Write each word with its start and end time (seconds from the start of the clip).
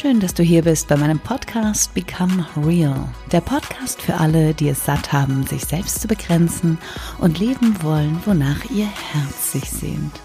Schön, 0.00 0.20
dass 0.20 0.32
du 0.32 0.44
hier 0.44 0.62
bist 0.62 0.86
bei 0.86 0.96
meinem 0.96 1.18
Podcast 1.18 1.92
Become 1.92 2.46
Real. 2.64 3.08
Der 3.32 3.40
Podcast 3.40 4.00
für 4.00 4.14
alle, 4.14 4.54
die 4.54 4.68
es 4.68 4.84
satt 4.84 5.12
haben, 5.12 5.44
sich 5.44 5.64
selbst 5.64 6.00
zu 6.00 6.06
begrenzen 6.06 6.78
und 7.18 7.40
leben 7.40 7.82
wollen, 7.82 8.20
wonach 8.24 8.64
ihr 8.70 8.86
Herz 8.86 9.50
sich 9.50 9.68
sehnt. 9.68 10.20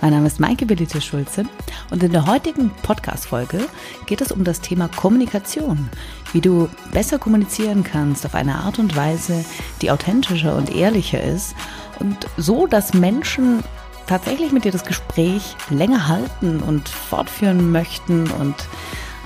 Mein 0.00 0.14
Name 0.14 0.28
ist 0.28 0.40
Maike 0.40 0.64
Belite 0.64 1.02
Schulze 1.02 1.44
und 1.90 2.02
in 2.02 2.12
der 2.12 2.26
heutigen 2.26 2.70
Podcast-Folge 2.82 3.68
geht 4.06 4.22
es 4.22 4.32
um 4.32 4.44
das 4.44 4.62
Thema 4.62 4.88
Kommunikation. 4.88 5.90
Wie 6.32 6.40
du 6.40 6.70
besser 6.94 7.18
kommunizieren 7.18 7.84
kannst 7.84 8.24
auf 8.24 8.34
eine 8.34 8.54
Art 8.54 8.78
und 8.78 8.96
Weise, 8.96 9.44
die 9.82 9.90
authentischer 9.90 10.56
und 10.56 10.74
ehrlicher 10.74 11.22
ist 11.22 11.54
und 11.98 12.16
so, 12.38 12.66
dass 12.66 12.94
Menschen 12.94 13.62
tatsächlich 14.06 14.52
mit 14.52 14.64
dir 14.64 14.72
das 14.72 14.84
Gespräch 14.84 15.54
länger 15.68 16.08
halten 16.08 16.60
und 16.60 16.88
fortführen 16.88 17.70
möchten 17.70 18.30
und 18.30 18.54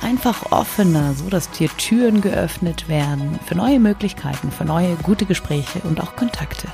einfach 0.02 0.50
offener, 0.50 1.14
so 1.14 1.28
dass 1.28 1.50
dir 1.50 1.68
Türen 1.76 2.20
geöffnet 2.20 2.88
werden 2.88 3.38
für 3.46 3.54
neue 3.54 3.80
Möglichkeiten, 3.80 4.50
für 4.50 4.64
neue 4.64 4.96
gute 4.96 5.26
Gespräche 5.26 5.80
und 5.80 6.00
auch 6.00 6.16
Kontakte. 6.16 6.68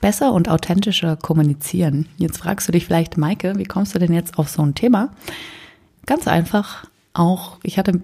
Besser 0.00 0.32
und 0.32 0.48
authentischer 0.48 1.16
kommunizieren. 1.16 2.08
Jetzt 2.16 2.38
fragst 2.38 2.68
du 2.68 2.72
dich 2.72 2.86
vielleicht, 2.86 3.16
Maike, 3.16 3.54
wie 3.56 3.64
kommst 3.64 3.94
du 3.94 3.98
denn 3.98 4.12
jetzt 4.12 4.38
auf 4.38 4.48
so 4.48 4.62
ein 4.62 4.74
Thema? 4.74 5.10
Ganz 6.06 6.28
einfach, 6.28 6.86
auch 7.12 7.58
ich 7.62 7.78
hatte 7.78 8.00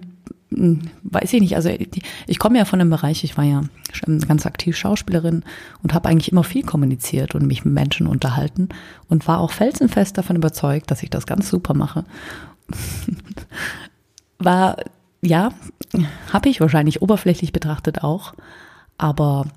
weiß 0.51 1.33
ich 1.33 1.41
nicht, 1.41 1.55
also 1.55 1.69
ich 2.27 2.39
komme 2.39 2.57
ja 2.57 2.65
von 2.65 2.79
einem 2.79 2.89
Bereich, 2.89 3.23
ich 3.23 3.37
war 3.37 3.43
ja 3.43 3.63
ganz 4.27 4.45
aktiv 4.45 4.77
Schauspielerin 4.77 5.43
und 5.81 5.93
habe 5.93 6.07
eigentlich 6.07 6.31
immer 6.31 6.43
viel 6.43 6.63
kommuniziert 6.63 7.35
und 7.35 7.47
mich 7.47 7.65
mit 7.65 7.73
Menschen 7.73 8.07
unterhalten 8.07 8.69
und 9.09 9.27
war 9.27 9.39
auch 9.39 9.51
felsenfest 9.51 10.17
davon 10.17 10.35
überzeugt, 10.35 10.91
dass 10.91 11.03
ich 11.03 11.09
das 11.09 11.25
ganz 11.25 11.49
super 11.49 11.73
mache. 11.73 12.05
war, 14.39 14.77
ja, 15.21 15.49
habe 16.31 16.49
ich 16.49 16.61
wahrscheinlich 16.61 17.01
oberflächlich 17.01 17.51
betrachtet 17.51 18.03
auch, 18.03 18.33
aber 18.97 19.47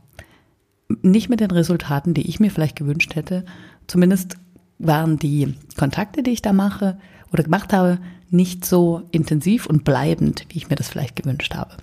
nicht 1.03 1.29
mit 1.29 1.41
den 1.41 1.51
Resultaten, 1.51 2.15
die 2.15 2.29
ich 2.29 2.41
mir 2.41 2.51
vielleicht 2.51 2.77
gewünscht 2.77 3.15
hätte. 3.15 3.45
Zumindest 3.87 4.37
waren 4.79 5.19
die 5.19 5.55
Kontakte, 5.77 6.23
die 6.23 6.31
ich 6.31 6.43
da 6.43 6.53
mache 6.53 6.99
oder 7.33 7.43
gemacht 7.43 7.73
habe, 7.73 7.99
nicht 8.31 8.65
so 8.65 9.03
intensiv 9.11 9.67
und 9.67 9.85
bleibend, 9.85 10.45
wie 10.51 10.59
ich 10.59 10.69
mir 10.69 10.77
das 10.77 10.89
vielleicht 10.89 11.17
gewünscht 11.17 11.55
habe. 11.55 11.77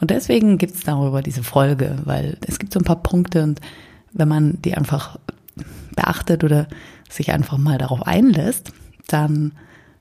Und 0.00 0.10
deswegen 0.10 0.58
gibt 0.58 0.74
es 0.74 0.82
darüber 0.82 1.22
diese 1.22 1.42
Folge, 1.42 1.96
weil 2.04 2.38
es 2.46 2.58
gibt 2.58 2.72
so 2.72 2.78
ein 2.78 2.84
paar 2.84 3.02
Punkte 3.02 3.42
und 3.42 3.60
wenn 4.12 4.28
man 4.28 4.62
die 4.62 4.74
einfach 4.74 5.18
beachtet 5.94 6.44
oder 6.44 6.68
sich 7.10 7.32
einfach 7.32 7.58
mal 7.58 7.78
darauf 7.78 8.06
einlässt, 8.06 8.72
dann 9.08 9.52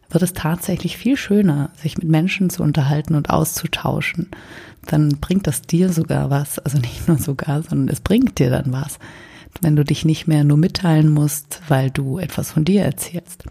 wird 0.09 0.23
es 0.23 0.34
tatsächlich 0.34 0.98
viel 0.98 1.17
schöner, 1.17 1.72
sich 1.76 1.98
mit 1.98 2.08
Menschen 2.08 2.50
zu 2.50 2.64
unterhalten 2.64 3.16
und 3.16 3.30
auszutauschen. 3.30 4.30
Dann 4.86 5.17
bringt 5.20 5.48
das 5.48 5.64
dir 5.64 5.92
sogar 5.92 6.30
was, 6.30 6.59
also 6.59 6.78
nicht 6.78 7.08
nur 7.08 7.17
sogar, 7.17 7.64
sondern 7.64 7.89
es 7.89 8.00
bringt 8.00 8.39
dir 8.39 8.50
dann 8.50 8.72
was, 8.72 9.00
wenn 9.61 9.76
du 9.76 9.84
dich 9.84 10.06
nicht 10.06 10.28
mehr 10.28 10.44
nur 10.44 10.58
mitteilen 10.58 11.09
musst, 11.09 11.61
weil 11.67 11.89
du 11.89 12.20
etwas 12.20 12.52
von 12.52 12.64
dir 12.64 12.84
erzählst 12.84 13.45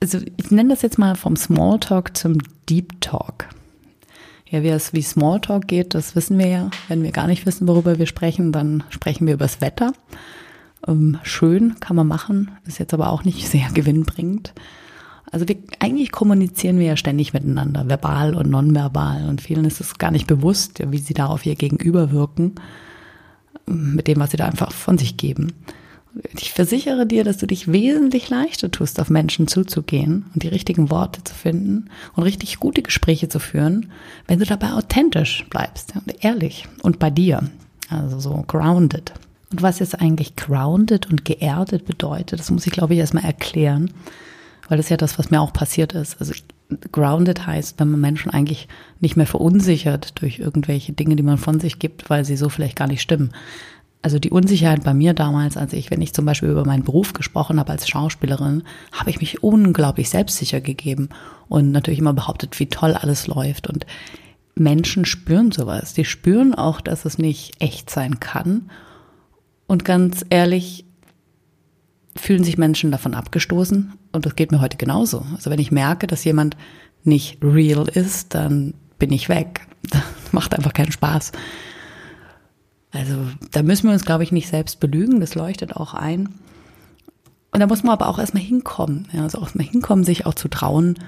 also 0.00 0.18
ich 0.36 0.50
nenne 0.50 0.70
das 0.70 0.82
jetzt 0.82 0.98
mal 0.98 1.16
vom 1.16 1.36
Smalltalk 1.36 2.16
zum 2.16 2.38
Deep 2.68 3.00
Talk. 3.00 3.48
Ja, 4.48 4.62
wie 4.62 4.68
es 4.68 4.92
wie 4.92 5.02
Smalltalk 5.02 5.66
geht, 5.66 5.94
das 5.94 6.14
wissen 6.14 6.38
wir 6.38 6.46
ja. 6.46 6.70
Wenn 6.88 7.02
wir 7.02 7.10
gar 7.10 7.26
nicht 7.26 7.46
wissen, 7.46 7.66
worüber 7.66 7.98
wir 7.98 8.06
sprechen, 8.06 8.52
dann 8.52 8.84
sprechen 8.90 9.26
wir 9.26 9.34
über 9.34 9.46
das 9.46 9.60
Wetter. 9.60 9.92
Ähm, 10.86 11.18
schön 11.22 11.80
kann 11.80 11.96
man 11.96 12.06
machen, 12.06 12.52
ist 12.64 12.78
jetzt 12.78 12.94
aber 12.94 13.10
auch 13.10 13.24
nicht 13.24 13.48
sehr 13.50 13.68
gewinnbringend. 13.72 14.52
Also 15.32 15.48
wir, 15.48 15.56
eigentlich 15.80 16.12
kommunizieren 16.12 16.78
wir 16.78 16.86
ja 16.86 16.96
ständig 16.96 17.32
miteinander, 17.32 17.88
verbal 17.88 18.34
und 18.36 18.48
nonverbal. 18.48 19.28
Und 19.28 19.40
vielen 19.40 19.64
ist 19.64 19.80
es 19.80 19.98
gar 19.98 20.12
nicht 20.12 20.28
bewusst, 20.28 20.80
wie 20.90 20.98
sie 20.98 21.14
da 21.14 21.26
auf 21.26 21.44
ihr 21.44 21.56
Gegenüber 21.56 22.12
wirken, 22.12 22.54
mit 23.66 24.06
dem, 24.06 24.20
was 24.20 24.30
sie 24.30 24.36
da 24.36 24.46
einfach 24.46 24.70
von 24.70 24.96
sich 24.96 25.16
geben. 25.16 25.52
Ich 26.38 26.52
versichere 26.52 27.06
dir, 27.06 27.24
dass 27.24 27.36
du 27.36 27.46
dich 27.46 27.70
wesentlich 27.70 28.30
leichter 28.30 28.70
tust, 28.70 29.00
auf 29.00 29.10
Menschen 29.10 29.48
zuzugehen 29.48 30.26
und 30.32 30.42
die 30.42 30.48
richtigen 30.48 30.90
Worte 30.90 31.22
zu 31.22 31.34
finden 31.34 31.90
und 32.14 32.22
richtig 32.22 32.58
gute 32.58 32.82
Gespräche 32.82 33.28
zu 33.28 33.38
führen, 33.38 33.92
wenn 34.26 34.38
du 34.38 34.46
dabei 34.46 34.72
authentisch 34.72 35.44
bleibst 35.50 35.92
und 35.94 36.24
ehrlich 36.24 36.66
und 36.82 36.98
bei 36.98 37.10
dir. 37.10 37.42
Also 37.90 38.18
so 38.18 38.44
grounded. 38.46 39.12
Und 39.52 39.62
was 39.62 39.78
jetzt 39.78 40.00
eigentlich 40.00 40.36
grounded 40.36 41.08
und 41.08 41.24
geerdet 41.24 41.84
bedeutet, 41.84 42.40
das 42.40 42.50
muss 42.50 42.66
ich 42.66 42.72
glaube 42.72 42.94
ich 42.94 43.00
erstmal 43.00 43.24
erklären, 43.24 43.90
weil 44.68 44.78
das 44.78 44.86
ist 44.86 44.90
ja 44.90 44.96
das, 44.96 45.18
was 45.18 45.30
mir 45.30 45.40
auch 45.40 45.52
passiert 45.52 45.92
ist. 45.92 46.18
Also 46.18 46.32
grounded 46.92 47.46
heißt, 47.46 47.78
wenn 47.78 47.90
man 47.90 48.00
Menschen 48.00 48.30
eigentlich 48.30 48.68
nicht 49.00 49.16
mehr 49.16 49.26
verunsichert 49.26 50.20
durch 50.20 50.38
irgendwelche 50.38 50.92
Dinge, 50.92 51.16
die 51.16 51.22
man 51.22 51.38
von 51.38 51.60
sich 51.60 51.78
gibt, 51.78 52.10
weil 52.10 52.24
sie 52.24 52.36
so 52.36 52.48
vielleicht 52.48 52.76
gar 52.76 52.88
nicht 52.88 53.02
stimmen. 53.02 53.32
Also 54.02 54.18
die 54.18 54.30
Unsicherheit 54.30 54.84
bei 54.84 54.94
mir 54.94 55.14
damals, 55.14 55.56
als 55.56 55.72
ich, 55.72 55.90
wenn 55.90 56.00
ich 56.00 56.12
zum 56.12 56.24
Beispiel 56.24 56.48
über 56.48 56.64
meinen 56.64 56.84
Beruf 56.84 57.12
gesprochen 57.12 57.58
habe 57.58 57.72
als 57.72 57.88
Schauspielerin, 57.88 58.62
habe 58.92 59.10
ich 59.10 59.20
mich 59.20 59.42
unglaublich 59.42 60.10
selbstsicher 60.10 60.60
gegeben 60.60 61.08
und 61.48 61.72
natürlich 61.72 61.98
immer 61.98 62.12
behauptet, 62.12 62.58
wie 62.60 62.68
toll 62.68 62.94
alles 62.94 63.26
läuft. 63.26 63.68
Und 63.68 63.84
Menschen 64.54 65.04
spüren 65.04 65.50
sowas. 65.50 65.92
Die 65.92 66.04
spüren 66.04 66.54
auch, 66.54 66.80
dass 66.80 67.04
es 67.04 67.18
nicht 67.18 67.60
echt 67.60 67.90
sein 67.90 68.20
kann. 68.20 68.70
Und 69.66 69.84
ganz 69.84 70.24
ehrlich, 70.30 70.84
fühlen 72.16 72.44
sich 72.44 72.58
Menschen 72.58 72.90
davon 72.90 73.14
abgestoßen. 73.14 73.92
Und 74.12 74.26
das 74.26 74.36
geht 74.36 74.52
mir 74.52 74.60
heute 74.60 74.76
genauso. 74.76 75.24
Also 75.34 75.50
wenn 75.50 75.58
ich 75.58 75.70
merke, 75.70 76.06
dass 76.06 76.24
jemand 76.24 76.56
nicht 77.04 77.38
real 77.42 77.88
ist, 77.88 78.34
dann 78.34 78.74
bin 78.98 79.12
ich 79.12 79.28
weg. 79.28 79.66
Das 79.90 80.32
macht 80.32 80.54
einfach 80.54 80.72
keinen 80.72 80.90
Spaß. 80.90 81.30
Also 82.96 83.16
da 83.52 83.62
müssen 83.62 83.88
wir 83.88 83.92
uns, 83.92 84.04
glaube 84.04 84.24
ich, 84.24 84.32
nicht 84.32 84.48
selbst 84.48 84.80
belügen, 84.80 85.20
das 85.20 85.34
leuchtet 85.34 85.76
auch 85.76 85.94
ein. 85.94 86.28
Und 87.52 87.60
da 87.60 87.66
muss 87.66 87.82
man 87.82 87.92
aber 87.92 88.08
auch 88.08 88.18
erstmal 88.18 88.42
hinkommen, 88.42 89.08
ja, 89.12 89.22
also 89.22 89.38
auch 89.38 89.44
erstmal 89.44 89.66
hinkommen, 89.66 90.04
sich 90.04 90.26
auch 90.26 90.34
zu 90.34 90.48
trauen, 90.48 90.98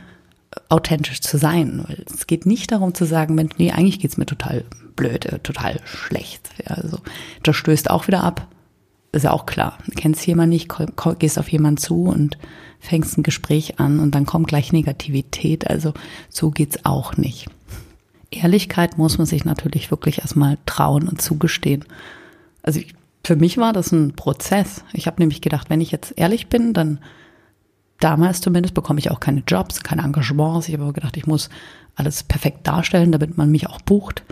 authentisch 0.68 1.20
zu 1.20 1.36
sein. 1.38 1.84
Weil 1.86 2.04
es 2.12 2.26
geht 2.26 2.46
nicht 2.46 2.72
darum 2.72 2.94
zu 2.94 3.04
sagen, 3.04 3.34
Mensch, 3.34 3.54
nee, 3.58 3.70
eigentlich 3.70 4.00
geht's 4.00 4.16
mir 4.16 4.26
total 4.26 4.64
blöd, 4.96 5.26
äh, 5.26 5.38
total 5.40 5.80
schlecht. 5.84 6.50
Ja, 6.66 6.76
also 6.76 6.98
das 7.42 7.56
stößt 7.56 7.90
auch 7.90 8.06
wieder 8.06 8.22
ab. 8.22 8.48
Ist 9.12 9.24
ja 9.24 9.32
auch 9.32 9.46
klar. 9.46 9.78
Du 9.86 9.92
kennst 9.92 10.26
jemanden 10.26 10.50
nicht, 10.50 10.70
gehst 11.18 11.38
auf 11.38 11.50
jemanden 11.50 11.78
zu 11.78 12.04
und 12.04 12.36
fängst 12.78 13.16
ein 13.16 13.22
Gespräch 13.22 13.80
an 13.80 14.00
und 14.00 14.14
dann 14.14 14.26
kommt 14.26 14.48
gleich 14.48 14.72
Negativität. 14.72 15.68
Also 15.68 15.94
so 16.28 16.50
geht's 16.50 16.84
auch 16.84 17.16
nicht. 17.16 17.48
Ehrlichkeit 18.30 18.98
muss 18.98 19.18
man 19.18 19.26
sich 19.26 19.44
natürlich 19.44 19.90
wirklich 19.90 20.18
erstmal 20.20 20.58
trauen 20.66 21.08
und 21.08 21.20
zugestehen. 21.22 21.84
Also 22.62 22.80
ich, 22.80 22.94
für 23.24 23.36
mich 23.36 23.56
war 23.56 23.72
das 23.72 23.92
ein 23.92 24.14
Prozess. 24.14 24.84
Ich 24.92 25.06
habe 25.06 25.20
nämlich 25.20 25.40
gedacht, 25.40 25.70
wenn 25.70 25.80
ich 25.80 25.90
jetzt 25.90 26.12
ehrlich 26.16 26.48
bin, 26.48 26.74
dann 26.74 26.98
damals 28.00 28.40
zumindest 28.40 28.74
bekomme 28.74 29.00
ich 29.00 29.10
auch 29.10 29.20
keine 29.20 29.42
Jobs, 29.46 29.82
keine 29.82 30.02
Engagements. 30.02 30.68
Ich 30.68 30.74
habe 30.74 30.84
aber 30.84 30.92
gedacht, 30.92 31.16
ich 31.16 31.26
muss 31.26 31.48
alles 31.96 32.22
perfekt 32.22 32.66
darstellen, 32.66 33.12
damit 33.12 33.36
man 33.36 33.50
mich 33.50 33.68
auch 33.68 33.80
bucht. 33.80 34.22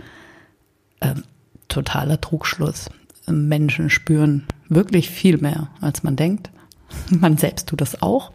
Ähm, 1.01 1.23
totaler 1.67 2.21
Trugschluss. 2.21 2.89
Menschen 3.27 3.89
spüren 3.89 4.45
wirklich 4.69 5.09
viel 5.09 5.37
mehr, 5.37 5.69
als 5.81 6.03
man 6.03 6.15
denkt. 6.15 6.49
Man 7.09 7.37
selbst 7.37 7.67
tut 7.67 7.81
das 7.81 8.01
auch. 8.01 8.31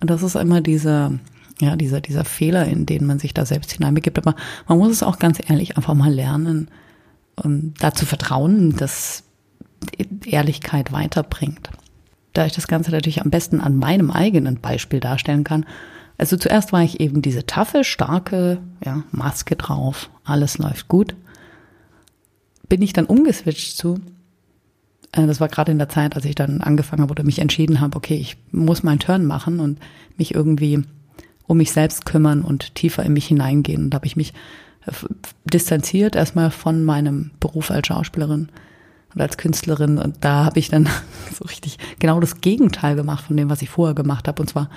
Und 0.00 0.10
das 0.10 0.22
ist 0.22 0.36
immer 0.36 0.60
diese 0.60 1.18
ja, 1.60 1.76
dieser, 1.76 2.00
dieser 2.00 2.24
Fehler, 2.24 2.66
in 2.66 2.86
den 2.86 3.06
man 3.06 3.18
sich 3.18 3.34
da 3.34 3.46
selbst 3.46 3.72
hineinbegibt. 3.72 4.18
Aber 4.18 4.34
man 4.68 4.78
muss 4.78 4.90
es 4.90 5.02
auch 5.02 5.18
ganz 5.18 5.38
ehrlich 5.48 5.76
einfach 5.76 5.94
mal 5.94 6.12
lernen, 6.12 6.68
um 7.36 7.74
dazu 7.78 8.06
vertrauen, 8.06 8.76
dass 8.76 9.24
Ehrlichkeit 10.24 10.92
weiterbringt. 10.92 11.70
Da 12.32 12.46
ich 12.46 12.52
das 12.52 12.68
Ganze 12.68 12.90
natürlich 12.90 13.20
am 13.20 13.30
besten 13.30 13.60
an 13.60 13.76
meinem 13.76 14.10
eigenen 14.10 14.60
Beispiel 14.60 15.00
darstellen 15.00 15.44
kann. 15.44 15.66
Also 16.18 16.36
zuerst 16.36 16.72
war 16.72 16.82
ich 16.82 17.00
eben 17.00 17.22
diese 17.22 17.46
taffe, 17.46 17.84
starke, 17.84 18.58
ja, 18.84 19.02
Maske 19.10 19.56
drauf, 19.56 20.10
alles 20.24 20.58
läuft 20.58 20.88
gut. 20.88 21.14
Bin 22.68 22.80
ich 22.80 22.92
dann 22.92 23.06
umgeswitcht 23.06 23.76
zu, 23.76 24.00
äh, 25.12 25.26
das 25.26 25.40
war 25.40 25.48
gerade 25.48 25.72
in 25.72 25.78
der 25.78 25.88
Zeit, 25.88 26.16
als 26.16 26.24
ich 26.24 26.34
dann 26.34 26.60
angefangen 26.60 27.02
habe 27.02 27.12
oder 27.12 27.24
mich 27.24 27.38
entschieden 27.38 27.80
habe, 27.80 27.96
okay, 27.96 28.14
ich 28.14 28.36
muss 28.50 28.82
meinen 28.82 28.98
Turn 28.98 29.24
machen 29.24 29.60
und 29.60 29.78
mich 30.16 30.34
irgendwie 30.34 30.84
um 31.46 31.58
mich 31.58 31.72
selbst 31.72 32.04
kümmern 32.04 32.42
und 32.42 32.74
tiefer 32.74 33.02
in 33.02 33.12
mich 33.12 33.26
hineingehen. 33.26 33.84
Und 33.84 33.90
da 33.90 33.96
habe 33.96 34.06
ich 34.06 34.16
mich 34.16 34.32
äh, 34.86 34.92
distanziert 35.44 36.16
erstmal 36.16 36.50
von 36.50 36.84
meinem 36.84 37.30
Beruf 37.40 37.70
als 37.70 37.86
Schauspielerin 37.86 38.48
und 39.14 39.20
als 39.20 39.36
Künstlerin. 39.36 39.98
Und 39.98 40.16
da 40.20 40.44
habe 40.44 40.58
ich 40.58 40.68
dann 40.68 40.88
so 41.32 41.44
richtig 41.44 41.78
genau 41.98 42.20
das 42.20 42.40
Gegenteil 42.40 42.96
gemacht 42.96 43.24
von 43.26 43.36
dem, 43.36 43.50
was 43.50 43.62
ich 43.62 43.70
vorher 43.70 43.94
gemacht 43.94 44.28
habe. 44.28 44.42
Und 44.42 44.48
zwar 44.48 44.70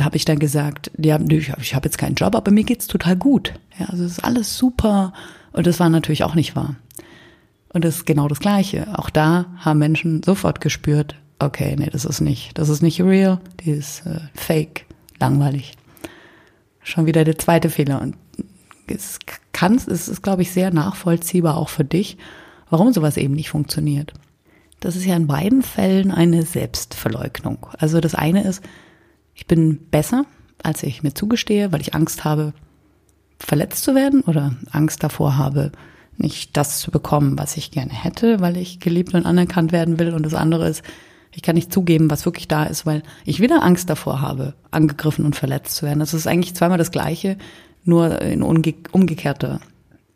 habe 0.00 0.16
ich 0.16 0.24
dann 0.24 0.38
gesagt, 0.38 0.90
ja, 0.96 1.18
ich 1.20 1.74
habe 1.74 1.86
jetzt 1.86 1.98
keinen 1.98 2.14
Job, 2.14 2.34
aber 2.34 2.50
mir 2.50 2.64
geht's 2.64 2.86
total 2.86 3.16
gut. 3.16 3.54
Ja, 3.78 3.86
also 3.86 4.04
es 4.04 4.12
ist 4.12 4.24
alles 4.24 4.56
super. 4.56 5.12
Und 5.52 5.66
das 5.66 5.78
war 5.80 5.88
natürlich 5.88 6.24
auch 6.24 6.34
nicht 6.34 6.56
wahr. 6.56 6.76
Und 7.72 7.84
das 7.84 7.96
ist 7.96 8.06
genau 8.06 8.28
das 8.28 8.40
Gleiche. 8.40 8.86
Auch 8.98 9.10
da 9.10 9.46
haben 9.58 9.78
Menschen 9.78 10.22
sofort 10.22 10.60
gespürt, 10.60 11.16
okay, 11.38 11.74
nee, 11.78 11.90
das 11.90 12.04
ist 12.04 12.20
nicht, 12.20 12.56
das 12.56 12.68
ist 12.68 12.82
nicht 12.82 13.00
real, 13.00 13.40
die 13.60 13.72
ist 13.72 14.06
äh, 14.06 14.20
fake, 14.34 14.86
langweilig. 15.24 15.72
Schon 16.82 17.06
wieder 17.06 17.24
der 17.24 17.38
zweite 17.38 17.70
Fehler. 17.70 18.00
Und 18.00 18.16
es 18.86 19.18
kann, 19.52 19.76
es 19.76 20.08
ist, 20.08 20.22
glaube 20.22 20.42
ich, 20.42 20.52
sehr 20.52 20.72
nachvollziehbar 20.72 21.56
auch 21.56 21.70
für 21.70 21.84
dich, 21.84 22.18
warum 22.68 22.92
sowas 22.92 23.16
eben 23.16 23.34
nicht 23.34 23.48
funktioniert. 23.48 24.12
Das 24.80 24.96
ist 24.96 25.06
ja 25.06 25.16
in 25.16 25.26
beiden 25.26 25.62
Fällen 25.62 26.10
eine 26.10 26.42
Selbstverleugnung. 26.42 27.66
Also 27.78 28.00
das 28.00 28.14
eine 28.14 28.44
ist, 28.44 28.62
ich 29.34 29.46
bin 29.46 29.78
besser, 29.90 30.26
als 30.62 30.82
ich 30.82 31.02
mir 31.02 31.14
zugestehe, 31.14 31.72
weil 31.72 31.80
ich 31.80 31.94
Angst 31.94 32.24
habe, 32.24 32.52
verletzt 33.38 33.82
zu 33.82 33.94
werden 33.94 34.20
oder 34.20 34.54
Angst 34.70 35.02
davor 35.02 35.38
habe, 35.38 35.72
nicht 36.16 36.56
das 36.56 36.80
zu 36.80 36.90
bekommen, 36.90 37.38
was 37.38 37.56
ich 37.56 37.70
gerne 37.70 37.92
hätte, 37.92 38.40
weil 38.40 38.56
ich 38.56 38.78
geliebt 38.78 39.14
und 39.14 39.26
anerkannt 39.26 39.72
werden 39.72 39.98
will. 39.98 40.12
Und 40.12 40.24
das 40.24 40.34
andere 40.34 40.68
ist, 40.68 40.82
ich 41.34 41.42
kann 41.42 41.56
nicht 41.56 41.72
zugeben, 41.72 42.10
was 42.10 42.24
wirklich 42.24 42.48
da 42.48 42.64
ist, 42.64 42.86
weil 42.86 43.02
ich 43.24 43.40
wieder 43.40 43.62
Angst 43.62 43.90
davor 43.90 44.20
habe, 44.20 44.54
angegriffen 44.70 45.24
und 45.24 45.36
verletzt 45.36 45.76
zu 45.76 45.86
werden. 45.86 45.98
Das 45.98 46.14
ist 46.14 46.26
eigentlich 46.26 46.54
zweimal 46.54 46.78
das 46.78 46.90
Gleiche, 46.90 47.36
nur 47.84 48.20
in 48.22 48.42
umge 48.42 48.74
umgekehrter 48.92 49.60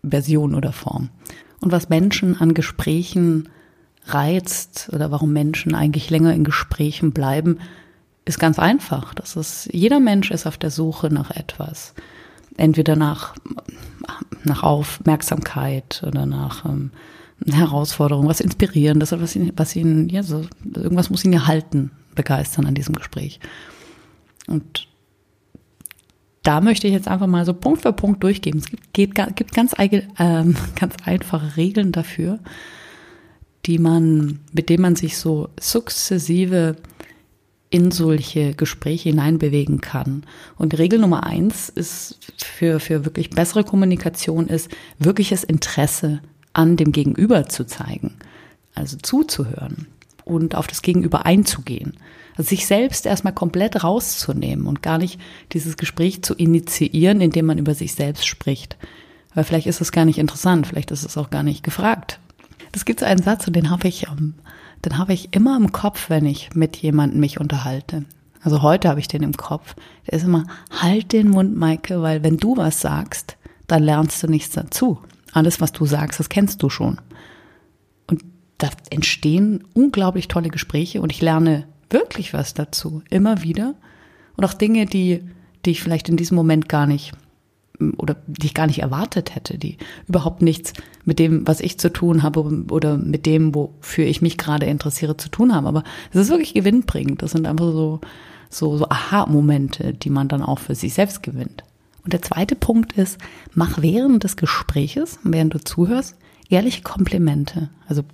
Version 0.03 0.55
oder 0.55 0.73
Form. 0.73 1.11
Und 1.61 1.73
was 1.73 1.89
Menschen 1.89 2.41
an 2.41 2.55
Gesprächen 2.55 3.49
reizt 4.07 4.91
oder 4.93 5.11
warum 5.11 5.33
Menschen 5.33 5.75
eigentlich 5.75 6.09
länger 6.09 6.33
in 6.33 6.45
Gesprächen 6.45 7.13
bleiben, 7.13 7.59
ist 8.25 8.39
ganz 8.39 8.59
einfach. 8.59 9.15
Das 9.15 9.37
ist, 9.37 9.69
jeder 9.73 10.01
Mensch 10.01 10.31
ist 10.31 10.47
auf 10.47 10.57
der 10.57 10.71
Suche 10.71 11.13
nach 11.13 11.31
etwas. 11.31 11.95
Entweder 12.57 12.97
nach, 12.97 13.35
nach 14.45 14.63
Aufmerksamkeit 14.63 16.03
oder 16.07 16.27
nach 16.27 16.65
ähm, 16.65 16.91
Herausforderung, 17.47 18.27
was 18.27 18.41
Inspirierendes 18.41 19.13
was 19.13 19.37
ihn, 19.37 19.53
was 19.57 19.77
ihn, 19.77 20.09
ja, 20.09 20.23
so, 20.23 20.45
irgendwas 20.75 21.11
muss 21.11 21.25
ihn 21.25 21.33
ja 21.33 21.47
halten, 21.47 21.91
begeistern 22.15 22.67
an 22.67 22.75
diesem 22.75 22.95
Gespräch. 22.95 23.39
Und 24.47 24.89
da 26.43 26.61
möchte 26.61 26.87
ich 26.87 26.95
jetzt 26.95 27.09
einfach 27.09 27.27
mal 27.27 27.45
so 27.45 27.53
Punkt 27.53 27.83
für 27.83 27.93
Punkt 27.93 28.23
durchgeben. 28.23 28.61
Es 28.61 28.71
gibt, 28.71 28.93
geht, 28.93 29.37
gibt 29.37 29.55
ganz, 29.55 29.75
ähm, 29.79 30.57
ganz 30.75 30.95
einfache 31.05 31.57
Regeln 31.57 31.93
dafür, 31.93 32.39
die 33.67 33.79
man, 33.79 34.41
mit 34.53 34.69
denen 34.69 34.83
man 34.83 34.97
sich 34.97 35.19
so 35.19 35.51
sukzessive 35.61 36.77
in 37.71 37.91
solche 37.91 38.55
Gespräche 38.55 39.11
hineinbewegen 39.11 39.81
kann. 39.81 40.25
Und 40.57 40.79
Regel 40.79 40.99
Nummer 40.99 41.25
eins 41.25 41.69
ist 41.69 42.19
für, 42.39 42.81
für 42.81 43.05
wirklich 43.05 43.31
bessere 43.31 43.63
Kommunikation 43.63 44.47
ist, 44.47 44.71
wirkliches 44.99 45.45
Interesse 45.45 46.23
an 46.59 46.77
dem 46.77 46.91
Gegenüber 46.91 47.49
zu 47.49 47.65
zeigen, 47.65 48.17
also 48.75 48.97
zuzuhören 49.01 49.87
und 50.25 50.57
auf 50.57 50.67
das 50.67 50.83
Gegenüber 50.83 51.25
einzugehen. 51.25 51.97
Also 52.37 52.49
sich 52.49 52.67
selbst 52.67 53.07
erstmal 53.07 53.33
komplett 53.33 53.85
rauszunehmen 53.85 54.67
und 54.67 54.83
gar 54.83 54.99
nicht 54.99 55.21
dieses 55.53 55.77
Gespräch 55.77 56.23
zu 56.23 56.35
initiieren, 56.35 57.21
indem 57.21 57.47
man 57.47 57.59
über 57.59 57.75
sich 57.75 57.95
selbst 57.95 58.27
spricht. 58.27 58.77
Weil 59.35 59.45
vielleicht 59.45 59.69
ist 59.69 59.81
es 59.81 59.93
gar 59.93 60.05
nicht 60.05 60.19
interessant, 60.19 60.67
vielleicht 60.67 60.91
ist 60.91 61.05
es 61.05 61.17
auch 61.17 61.31
gar 61.31 61.45
nicht 61.45 61.63
gefragt. 61.63 62.19
Es 62.73 62.85
gibt 62.85 63.01
so 63.01 63.07
einen 63.07 63.23
Satz 63.23 63.47
und 63.47 63.55
den 63.55 63.71
habe 63.71 63.87
ich, 63.87 64.09
ähm, 64.09 64.35
den 64.85 64.99
habe 64.99 65.13
ich 65.13 65.29
immer 65.37 65.57
im 65.57 65.71
Kopf, 65.71 66.11
wenn 66.11 66.27
ich 66.27 66.55
mit 66.55 66.77
jemandem 66.77 67.21
mich 67.21 67.39
unterhalte. 67.39 68.05
Also 68.43 68.63
heute 68.63 68.89
habe 68.89 68.99
ich 68.99 69.07
den 69.07 69.23
im 69.23 69.37
Kopf. 69.37 69.77
Der 70.09 70.19
ist 70.19 70.25
immer, 70.25 70.45
halt 70.71 71.13
den 71.13 71.31
Mund, 71.31 71.57
Maike, 71.57 72.03
weil 72.03 72.25
wenn 72.25 72.37
du 72.37 72.57
was 72.57 72.81
sagst, 72.81 73.37
dann 73.69 73.85
lernst 73.85 74.21
du 74.25 74.27
nichts 74.27 74.55
dazu. 74.55 74.99
Alles, 75.39 75.61
was 75.61 75.71
du 75.71 75.87
sagst, 75.87 76.19
das 76.19 76.29
kennst 76.29 76.63
du 76.65 76.69
schon. 76.69 77.01
Und 78.09 78.25
da 78.59 78.71
entstehen 78.91 79.63
unglaublich 79.73 80.27
tolle 80.27 80.49
Gespräche 80.49 81.01
und 81.01 81.13
ich 81.13 81.23
lerne 81.23 81.69
wirklich 81.91 82.35
was 82.35 82.55
dazu, 82.55 83.03
immer 83.09 83.43
wieder. 83.43 83.75
Und 84.37 84.45
auch 84.45 84.53
Dinge, 84.53 84.87
die, 84.87 85.23
die 85.65 85.71
ich 85.71 85.81
vielleicht 85.81 86.09
in 86.09 86.17
diesem 86.17 86.35
Moment 86.35 86.69
gar 86.69 86.87
nicht 86.87 87.13
oder 87.99 88.17
die 88.27 88.47
ich 88.47 88.55
gar 88.55 88.67
nicht 88.67 88.81
erwartet 88.81 89.37
hätte, 89.37 89.59
die 89.59 89.79
überhaupt 90.09 90.43
nichts 90.43 90.73
mit 91.05 91.21
dem, 91.21 91.47
was 91.47 91.61
ich 91.61 91.79
zu 91.79 91.93
tun 91.93 92.25
habe 92.25 92.65
oder 92.71 92.97
mit 92.97 93.25
dem, 93.25 93.55
wofür 93.55 94.07
ich 94.07 94.21
mich 94.21 94.39
gerade 94.39 94.67
interessiere, 94.67 95.17
zu 95.17 95.29
tun 95.29 95.55
haben. 95.55 95.69
Aber 95.69 95.85
es 96.11 96.21
ist 96.21 96.31
wirklich 96.31 96.55
gewinnbringend. 96.55 97.23
Das 97.23 97.31
sind 97.31 97.47
einfach 97.47 97.71
so, 97.71 98.01
so, 98.51 98.77
so 98.77 98.89
Aha-Momente, 98.89 99.95
die 99.95 100.11
man 100.11 100.27
dann 100.27 100.43
auch 100.43 100.59
für 100.59 100.75
sich 100.75 100.95
selbst 100.95 101.23
gewinnt. 101.23 101.63
Und 102.05 102.13
der 102.13 102.23
zweite 102.23 102.55
Punkt 102.55 102.93
ist, 102.95 103.19
mach 103.55 103.83
während 103.83 104.25
des 104.25 104.37
Gespräches, 104.37 105.19
während 105.25 105.55
du 105.55 105.59
zuhörst, 105.59 106.17
ehrliche 106.49 106.83
Komplimente. 106.83 107.71
Also 107.87 108.05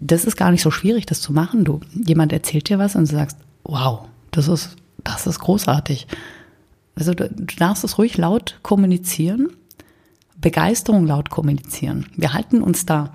das 0.00 0.24
ist 0.24 0.36
gar 0.36 0.50
nicht 0.50 0.62
so 0.62 0.70
schwierig, 0.70 1.06
das 1.06 1.20
zu 1.20 1.32
machen. 1.32 1.64
Du, 1.64 1.80
jemand 1.92 2.32
erzählt 2.32 2.68
dir 2.68 2.78
was 2.78 2.96
und 2.96 3.10
du 3.10 3.16
sagst, 3.16 3.38
wow, 3.64 4.06
das 4.30 4.48
ist, 4.48 4.76
das 5.02 5.26
ist 5.26 5.38
großartig. 5.40 6.06
Also 6.96 7.14
du, 7.14 7.28
du 7.28 7.56
darfst 7.56 7.84
es 7.84 7.98
ruhig 7.98 8.16
laut 8.16 8.58
kommunizieren, 8.62 9.48
Begeisterung 10.36 11.06
laut 11.06 11.30
kommunizieren. 11.30 12.06
Wir 12.16 12.34
halten 12.34 12.62
uns 12.62 12.84
da 12.86 13.12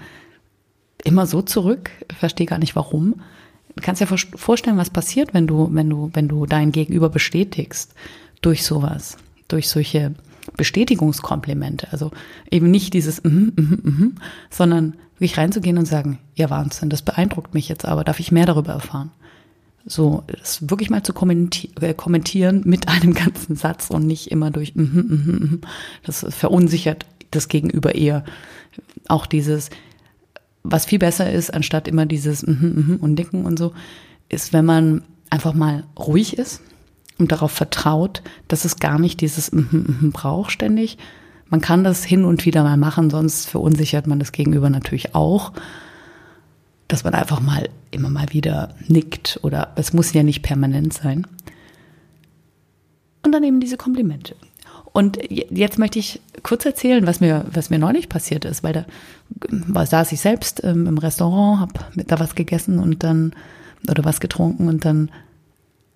immer 1.04 1.28
so 1.28 1.42
zurück, 1.42 1.92
verstehe 2.18 2.48
gar 2.48 2.60
nicht 2.60 2.76
warum. 2.76 3.22
Du 3.76 3.84
kannst 3.84 4.02
dir 4.02 4.08
vorstellen, 4.08 4.78
was 4.78 4.90
passiert, 4.90 5.34
wenn 5.34 5.48
du, 5.48 5.70
wenn 5.72 5.90
du, 5.90 6.10
wenn 6.14 6.28
du 6.28 6.46
dein 6.46 6.72
Gegenüber 6.72 7.10
bestätigst 7.10 7.94
durch 8.42 8.66
sowas 8.66 9.18
durch 9.50 9.68
solche 9.68 10.16
Bestätigungskomplimente. 10.56 11.88
Also 11.92 12.12
eben 12.50 12.72
nicht 12.72 12.94
dieses, 12.94 13.24
mm, 13.24 13.28
mm, 13.28 13.80
mm, 13.84 14.16
sondern 14.50 14.94
wirklich 15.18 15.38
reinzugehen 15.38 15.78
und 15.78 15.86
sagen, 15.86 16.20
ja 16.36 16.50
Wahnsinn, 16.50 16.90
das 16.90 17.02
beeindruckt 17.02 17.54
mich 17.54 17.68
jetzt, 17.70 17.86
aber 17.86 18.04
darf 18.04 18.20
ich 18.20 18.32
mehr 18.32 18.46
darüber 18.46 18.74
erfahren? 18.74 19.12
So, 19.86 20.24
das 20.28 20.70
wirklich 20.70 20.90
mal 20.90 21.04
zu 21.04 21.14
äh, 21.82 21.94
kommentieren 21.94 22.62
mit 22.66 22.88
einem 22.88 23.14
ganzen 23.26 23.56
Satz 23.56 23.90
und 23.90 24.08
nicht 24.08 24.32
immer 24.32 24.52
durch, 24.52 24.76
mm, 24.76 24.82
mm, 24.82 25.04
mm, 25.04 25.62
das 26.04 26.26
verunsichert 26.30 27.06
das 27.32 27.48
Gegenüber 27.48 27.96
eher. 27.96 28.24
Auch 29.08 29.26
dieses, 29.26 29.70
was 30.64 30.86
viel 30.86 31.00
besser 31.00 31.32
ist, 31.32 31.54
anstatt 31.54 31.88
immer 31.88 32.06
dieses 32.06 32.46
mm, 32.46 32.52
mm, 32.52 32.98
und 33.02 33.14
Nicken 33.16 33.46
und 33.46 33.58
so, 33.58 33.74
ist, 34.30 34.54
wenn 34.54 34.66
man 34.66 35.04
einfach 35.30 35.54
mal 35.54 35.84
ruhig 35.98 36.38
ist 36.38 36.62
und 37.20 37.32
darauf 37.32 37.52
vertraut, 37.52 38.24
dass 38.48 38.66
es 38.66 38.78
gar 38.78 38.98
nicht 38.98 39.22
dieses 39.22 39.52
mm 39.52 39.60
-hmm 39.60 40.12
braucht 40.12 40.52
ständig. 40.52 40.98
Man 41.50 41.62
kann 41.62 41.84
das 41.84 42.04
hin 42.04 42.26
und 42.26 42.46
wieder 42.46 42.64
mal 42.64 42.78
machen, 42.78 43.10
sonst 43.10 43.50
verunsichert 43.50 44.08
man 44.08 44.20
das 44.20 44.32
Gegenüber 44.32 44.70
natürlich 44.70 45.16
auch, 45.16 45.52
dass 46.88 47.04
man 47.04 47.14
einfach 47.14 47.40
mal 47.42 47.70
immer 47.92 48.10
mal 48.10 48.28
wieder 48.32 48.76
nickt 48.88 49.40
oder 49.44 49.74
es 49.76 49.94
muss 49.94 50.14
ja 50.14 50.24
nicht 50.24 50.42
permanent 50.44 50.94
sein. 50.94 51.26
Und 53.24 53.32
dann 53.32 53.44
eben 53.44 53.60
diese 53.60 53.78
Komplimente. 53.78 54.36
Und 54.92 55.20
jetzt 55.30 55.78
möchte 55.78 56.00
ich 56.00 56.20
kurz 56.42 56.66
erzählen, 56.66 57.06
was 57.06 57.20
mir, 57.20 57.46
was 57.52 57.70
mir 57.70 57.80
neulich 57.80 58.10
passiert 58.10 58.46
ist, 58.46 58.64
weil 58.64 58.74
da 58.74 59.86
saß 59.86 60.12
ich 60.12 60.20
selbst 60.20 60.64
ähm, 60.64 60.88
im 60.88 60.98
Restaurant, 60.98 61.60
habe 61.60 62.04
da 62.06 62.20
was 62.20 62.36
gegessen 62.36 62.80
und 62.80 63.04
dann 63.04 63.34
oder 63.90 64.04
was 64.04 64.20
getrunken 64.20 64.68
und 64.68 64.86
dann 64.86 65.12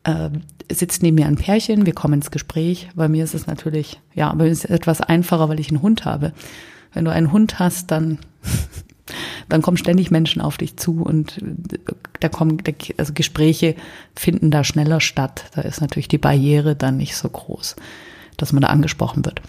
äh, 0.03 0.30
sitzt 0.72 1.03
neben 1.03 1.15
mir 1.15 1.27
ein 1.27 1.36
Pärchen, 1.36 1.86
wir 1.86 1.93
kommen 1.93 2.15
ins 2.15 2.32
Gespräch. 2.32 2.89
Bei 2.96 3.08
mir 3.08 3.24
ist 3.24 3.34
es 3.34 3.48
natürlich, 3.48 4.00
ja, 4.13 4.29
bei 4.34 4.46
mir 4.46 4.51
ist 4.51 4.65
es 4.65 4.70
etwas 4.72 5.01
einfacher, 5.01 5.50
weil 5.50 5.60
ich 5.60 5.70
einen 5.70 5.82
Hund 5.82 6.05
habe. 6.05 6.34
Wenn 6.93 7.05
du 7.05 7.12
einen 7.12 7.32
Hund 7.32 7.60
hast, 7.60 7.91
dann, 7.91 8.20
dann 9.50 9.62
kommen 9.62 9.77
ständig 9.77 10.12
Menschen 10.12 10.41
auf 10.41 10.58
dich 10.58 10.77
zu 10.77 11.01
und 11.01 11.39
da 12.20 12.29
kommen, 12.29 12.62
also 12.98 13.13
Gespräche 13.13 13.75
finden 14.15 14.51
da 14.51 14.63
schneller 14.63 15.01
statt. 15.01 15.46
Da 15.55 15.62
ist 15.62 15.82
natürlich 15.82 16.08
die 16.08 16.17
Barriere 16.17 16.75
dann 16.75 16.98
nicht 16.98 17.15
so 17.15 17.29
groß, 17.29 17.75
dass 18.38 18.53
man 18.53 18.62
da 18.62 18.67
angesprochen 18.70 19.25
wird. 19.25 19.41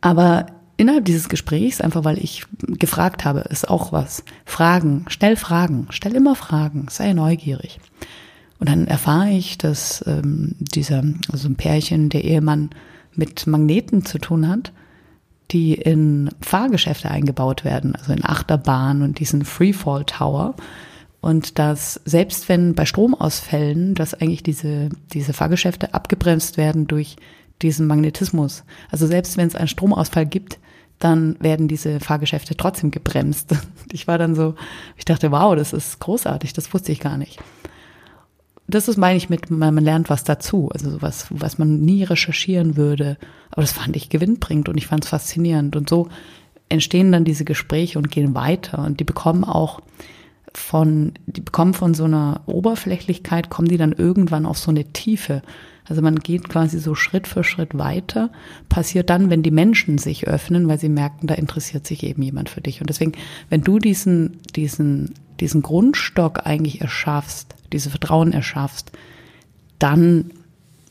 Aber 0.00 0.46
innerhalb 0.76 1.04
dieses 1.04 1.28
Gesprächs, 1.28 1.80
einfach 1.80 2.04
weil 2.04 2.18
ich 2.18 2.44
gefragt 2.66 3.24
habe, 3.24 3.40
ist 3.40 3.68
auch 3.68 3.92
was. 3.92 4.24
Fragen, 4.44 5.04
stell 5.08 5.36
Fragen, 5.36 5.86
stell 5.90 6.14
immer 6.14 6.34
Fragen, 6.34 6.86
sei 6.90 7.12
neugierig. 7.12 7.80
Und 8.58 8.68
dann 8.68 8.86
erfahre 8.86 9.30
ich, 9.30 9.58
dass 9.58 10.04
ähm, 10.06 10.54
dieser, 10.58 11.02
also 11.30 11.48
ein 11.48 11.56
Pärchen, 11.56 12.08
der 12.08 12.24
Ehemann 12.24 12.70
mit 13.14 13.46
Magneten 13.46 14.04
zu 14.04 14.18
tun 14.18 14.48
hat, 14.48 14.72
die 15.50 15.74
in 15.74 16.30
Fahrgeschäfte 16.40 17.10
eingebaut 17.10 17.64
werden, 17.64 17.94
also 17.94 18.12
in 18.12 18.24
Achterbahn 18.24 19.02
und 19.02 19.20
diesen 19.20 19.44
Freefall 19.44 20.04
Tower. 20.04 20.54
Und 21.20 21.58
dass 21.58 22.00
selbst 22.04 22.48
wenn 22.48 22.74
bei 22.74 22.84
Stromausfällen, 22.84 23.94
dass 23.94 24.14
eigentlich 24.14 24.42
diese, 24.42 24.90
diese 25.12 25.32
Fahrgeschäfte 25.32 25.94
abgebremst 25.94 26.56
werden 26.56 26.86
durch 26.86 27.16
diesen 27.62 27.86
Magnetismus. 27.86 28.64
Also 28.90 29.06
selbst 29.06 29.36
wenn 29.36 29.48
es 29.48 29.56
einen 29.56 29.68
Stromausfall 29.68 30.26
gibt, 30.26 30.58
dann 30.98 31.36
werden 31.40 31.68
diese 31.68 32.00
Fahrgeschäfte 32.00 32.56
trotzdem 32.56 32.90
gebremst. 32.90 33.54
Ich 33.92 34.08
war 34.08 34.18
dann 34.18 34.34
so, 34.34 34.56
ich 34.96 35.04
dachte, 35.04 35.30
wow, 35.30 35.54
das 35.54 35.72
ist 35.72 36.00
großartig, 36.00 36.52
das 36.52 36.74
wusste 36.74 36.92
ich 36.92 37.00
gar 37.00 37.16
nicht 37.16 37.38
das 38.68 38.88
ist, 38.88 38.96
meine 38.96 39.16
ich, 39.16 39.30
mit, 39.30 39.50
man 39.50 39.76
lernt 39.78 40.10
was 40.10 40.24
dazu, 40.24 40.70
also 40.72 40.90
sowas, 40.90 41.26
was 41.30 41.58
man 41.58 41.80
nie 41.80 42.02
recherchieren 42.02 42.76
würde. 42.76 43.16
Aber 43.50 43.62
das 43.62 43.72
fand 43.72 43.96
ich 43.96 44.08
gewinnbringend 44.08 44.68
und 44.68 44.76
ich 44.76 44.86
fand 44.86 45.04
es 45.04 45.10
faszinierend. 45.10 45.76
Und 45.76 45.88
so 45.88 46.08
entstehen 46.68 47.12
dann 47.12 47.24
diese 47.24 47.44
Gespräche 47.44 47.98
und 47.98 48.10
gehen 48.10 48.34
weiter 48.34 48.80
und 48.84 48.98
die 48.98 49.04
bekommen 49.04 49.44
auch 49.44 49.80
von, 50.52 51.12
die 51.26 51.42
bekommen 51.42 51.74
von 51.74 51.94
so 51.94 52.04
einer 52.04 52.40
Oberflächlichkeit, 52.46 53.50
kommen 53.50 53.68
die 53.68 53.76
dann 53.76 53.92
irgendwann 53.92 54.46
auf 54.46 54.58
so 54.58 54.70
eine 54.70 54.84
Tiefe. 54.84 55.42
Also 55.88 56.02
man 56.02 56.16
geht 56.16 56.48
quasi 56.48 56.78
so 56.78 56.94
Schritt 56.94 57.28
für 57.28 57.44
Schritt 57.44 57.78
weiter. 57.78 58.30
Passiert 58.68 59.10
dann, 59.10 59.30
wenn 59.30 59.42
die 59.42 59.50
Menschen 59.50 59.98
sich 59.98 60.26
öffnen, 60.26 60.66
weil 60.66 60.80
sie 60.80 60.88
merken, 60.88 61.26
da 61.26 61.34
interessiert 61.34 61.86
sich 61.86 62.02
eben 62.02 62.22
jemand 62.22 62.48
für 62.48 62.60
dich. 62.60 62.80
Und 62.80 62.90
deswegen, 62.90 63.12
wenn 63.50 63.60
du 63.60 63.78
diesen, 63.78 64.38
diesen, 64.56 65.14
diesen 65.38 65.62
Grundstock 65.62 66.46
eigentlich 66.46 66.80
erschaffst, 66.80 67.55
diese 67.72 67.90
Vertrauen 67.90 68.32
erschaffst, 68.32 68.92
dann 69.78 70.30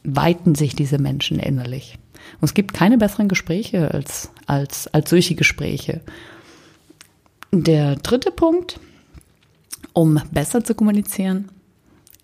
weiten 0.03 0.55
sich 0.55 0.75
diese 0.75 0.99
Menschen 0.99 1.39
innerlich. 1.39 1.97
Und 2.41 2.45
es 2.45 2.53
gibt 2.53 2.73
keine 2.73 2.97
besseren 2.97 3.27
Gespräche 3.27 3.91
als, 3.91 4.31
als, 4.45 4.87
als 4.87 5.09
solche 5.09 5.35
Gespräche. 5.35 6.01
Der 7.51 7.95
dritte 7.95 8.31
Punkt, 8.31 8.79
um 9.93 10.21
besser 10.31 10.63
zu 10.63 10.75
kommunizieren, 10.75 11.49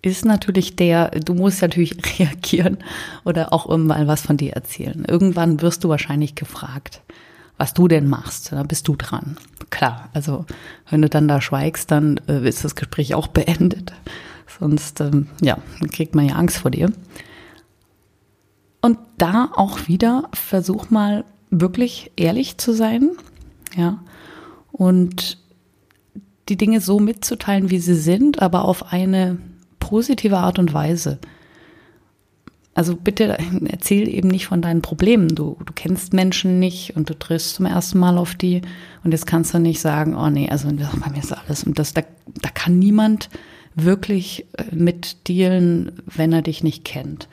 ist 0.02 0.24
natürlich 0.24 0.74
der, 0.76 1.10
du 1.10 1.34
musst 1.34 1.62
natürlich 1.62 1.96
reagieren 2.18 2.78
oder 3.24 3.52
auch 3.52 3.74
mal 3.76 4.06
was 4.06 4.22
von 4.22 4.36
dir 4.36 4.52
erzählen. 4.52 5.04
Irgendwann 5.06 5.62
wirst 5.62 5.84
du 5.84 5.88
wahrscheinlich 5.88 6.34
gefragt, 6.34 7.00
was 7.56 7.72
du 7.74 7.86
denn 7.86 8.08
machst. 8.08 8.52
Da 8.52 8.64
bist 8.64 8.88
du 8.88 8.96
dran. 8.96 9.36
Klar, 9.70 10.10
also 10.12 10.44
wenn 10.90 11.02
du 11.02 11.08
dann 11.08 11.28
da 11.28 11.40
schweigst, 11.40 11.90
dann 11.90 12.20
äh, 12.28 12.46
ist 12.46 12.64
das 12.64 12.74
Gespräch 12.74 13.14
auch 13.14 13.28
beendet. 13.28 13.92
Sonst, 14.58 15.00
ähm, 15.00 15.28
ja, 15.40 15.58
kriegt 15.90 16.14
man 16.14 16.26
ja 16.26 16.34
Angst 16.34 16.58
vor 16.58 16.70
dir. 16.70 16.90
Und 18.80 18.98
da 19.18 19.50
auch 19.54 19.86
wieder 19.88 20.28
versuch 20.32 20.90
mal 20.90 21.24
wirklich 21.50 22.10
ehrlich 22.16 22.58
zu 22.58 22.72
sein, 22.72 23.10
ja, 23.76 24.02
und 24.72 25.38
die 26.48 26.56
Dinge 26.56 26.80
so 26.80 26.98
mitzuteilen, 26.98 27.70
wie 27.70 27.78
sie 27.78 27.94
sind, 27.94 28.42
aber 28.42 28.64
auf 28.64 28.92
eine 28.92 29.38
positive 29.78 30.38
Art 30.38 30.58
und 30.58 30.74
Weise. 30.74 31.18
Also 32.74 32.96
bitte 32.96 33.36
erzähl 33.66 34.08
eben 34.08 34.28
nicht 34.28 34.46
von 34.46 34.62
deinen 34.62 34.80
Problemen. 34.80 35.28
Du, 35.28 35.58
du 35.64 35.72
kennst 35.74 36.14
Menschen 36.14 36.58
nicht 36.58 36.96
und 36.96 37.10
du 37.10 37.18
triffst 37.18 37.54
zum 37.54 37.66
ersten 37.66 37.98
Mal 37.98 38.16
auf 38.16 38.34
die 38.34 38.62
und 39.04 39.12
jetzt 39.12 39.26
kannst 39.26 39.52
du 39.52 39.58
nicht 39.58 39.80
sagen, 39.80 40.16
oh 40.16 40.30
nee, 40.30 40.48
also 40.48 40.68
bei 40.68 41.10
mir 41.10 41.18
ist 41.18 41.32
alles 41.32 41.64
und 41.64 41.78
das, 41.78 41.92
da, 41.92 42.02
da 42.40 42.48
kann 42.48 42.78
niemand 42.78 43.28
wirklich 43.74 44.46
äh, 44.56 44.64
mit 44.74 45.28
dealen, 45.28 45.92
wenn 46.06 46.32
er 46.32 46.42
dich 46.42 46.62
nicht 46.62 46.84
kennt. 46.84 47.28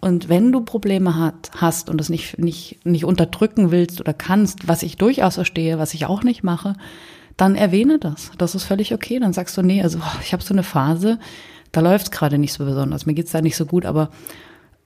Und 0.00 0.28
wenn 0.28 0.50
du 0.50 0.62
Probleme 0.62 1.16
hat, 1.16 1.52
hast 1.56 1.88
und 1.88 1.98
das 1.98 2.08
nicht, 2.08 2.38
nicht, 2.38 2.84
nicht 2.84 3.04
unterdrücken 3.04 3.70
willst 3.70 4.00
oder 4.00 4.12
kannst, 4.12 4.66
was 4.66 4.82
ich 4.82 4.96
durchaus 4.96 5.36
verstehe, 5.36 5.78
was 5.78 5.94
ich 5.94 6.06
auch 6.06 6.24
nicht 6.24 6.42
mache, 6.42 6.74
dann 7.36 7.54
erwähne 7.54 7.98
das. 7.98 8.32
Das 8.36 8.54
ist 8.54 8.64
völlig 8.64 8.92
okay. 8.92 9.20
Dann 9.20 9.32
sagst 9.32 9.56
du, 9.56 9.62
nee, 9.62 9.82
also 9.82 10.00
ich 10.22 10.32
habe 10.32 10.42
so 10.42 10.54
eine 10.54 10.64
Phase, 10.64 11.18
da 11.70 11.80
läuft 11.80 12.06
es 12.06 12.10
gerade 12.10 12.38
nicht 12.38 12.52
so 12.52 12.64
besonders. 12.64 13.06
Mir 13.06 13.14
geht's 13.14 13.32
da 13.32 13.40
nicht 13.40 13.56
so 13.56 13.64
gut, 13.64 13.86
aber 13.86 14.10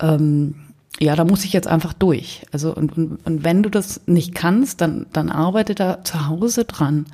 ähm, 0.01 0.55
ja, 0.99 1.17
da 1.17 1.25
muss 1.25 1.45
ich 1.45 1.53
jetzt 1.53 1.67
einfach 1.67 1.93
durch. 1.93 2.43
Also 2.53 2.75
und, 2.75 2.97
und, 2.97 3.25
und 3.25 3.45
wenn 3.45 3.63
du 3.63 3.71
das 3.71 4.03
nicht 4.07 4.35
kannst, 4.35 4.81
dann, 4.81 5.07
dann 5.13 5.31
arbeite 5.31 5.75
da 5.75 6.05
zu 6.05 6.29
Hause 6.29 6.65
dran, 6.65 7.07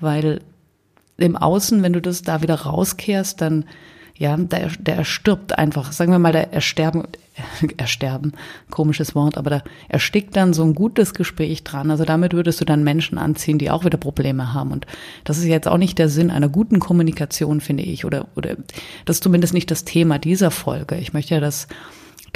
weil 0.00 0.40
im 1.16 1.36
Außen, 1.36 1.82
wenn 1.82 1.92
du 1.92 2.00
das 2.00 2.22
da 2.22 2.42
wieder 2.42 2.54
rauskehrst, 2.54 3.40
dann 3.40 3.64
ja, 4.16 4.36
der, 4.36 4.70
der 4.78 4.96
erstirbt 4.96 5.58
einfach. 5.58 5.90
Sagen 5.90 6.12
wir 6.12 6.20
mal, 6.20 6.32
der 6.32 6.52
ersterben, 6.52 7.02
ersterben, 7.76 8.32
komisches 8.70 9.14
Wort, 9.16 9.36
aber 9.36 9.50
da 9.50 9.62
erstickt 9.88 10.36
dann 10.36 10.52
so 10.52 10.62
ein 10.62 10.74
gutes 10.74 11.14
Gespräch 11.14 11.64
dran. 11.64 11.90
Also 11.90 12.04
damit 12.04 12.32
würdest 12.32 12.60
du 12.60 12.64
dann 12.64 12.84
Menschen 12.84 13.18
anziehen, 13.18 13.58
die 13.58 13.70
auch 13.70 13.84
wieder 13.84 13.98
Probleme 13.98 14.54
haben. 14.54 14.70
Und 14.70 14.86
das 15.24 15.38
ist 15.38 15.46
jetzt 15.46 15.66
auch 15.66 15.78
nicht 15.78 15.98
der 15.98 16.08
Sinn 16.08 16.30
einer 16.30 16.48
guten 16.48 16.78
Kommunikation, 16.78 17.60
finde 17.60 17.82
ich, 17.82 18.04
oder, 18.04 18.28
oder 18.36 18.56
das 19.04 19.16
ist 19.16 19.24
zumindest 19.24 19.52
nicht 19.52 19.70
das 19.70 19.84
Thema 19.84 20.20
dieser 20.20 20.52
Folge. 20.52 20.96
Ich 20.96 21.12
möchte 21.12 21.34
ja, 21.34 21.40
dass 21.40 21.66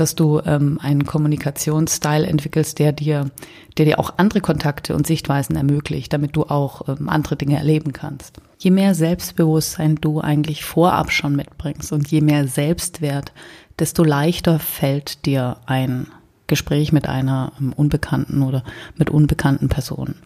dass 0.01 0.15
du 0.15 0.41
ähm, 0.45 0.79
einen 0.81 1.05
Kommunikationsstil 1.05 2.25
entwickelst, 2.25 2.79
der 2.79 2.93
dir, 2.93 3.31
der 3.77 3.85
dir 3.85 3.99
auch 3.99 4.15
andere 4.17 4.41
Kontakte 4.41 4.95
und 4.95 5.07
Sichtweisen 5.07 5.57
ermöglicht, 5.57 6.13
damit 6.13 6.37
du 6.37 6.45
auch 6.45 6.89
ähm, 6.89 7.09
andere 7.09 7.37
Dinge 7.37 7.57
erleben 7.57 7.93
kannst. 7.93 8.41
Je 8.59 8.71
mehr 8.71 8.95
Selbstbewusstsein 8.95 9.97
du 9.97 10.21
eigentlich 10.21 10.65
vorab 10.65 11.11
schon 11.11 11.37
mitbringst 11.37 11.93
und 11.93 12.09
je 12.11 12.21
mehr 12.21 12.49
Selbstwert, 12.49 13.33
desto 13.79 14.05
leichter 14.05 14.59
fällt 14.59 15.27
dir 15.27 15.59
ein 15.67 16.07
Gespräch 16.47 16.93
mit 16.93 17.09
einer 17.09 17.53
ähm, 17.61 17.73
unbekannten 17.73 18.43
oder 18.43 18.65
mit 18.97 19.11
unbekannten 19.11 19.69
Personen. 19.69 20.17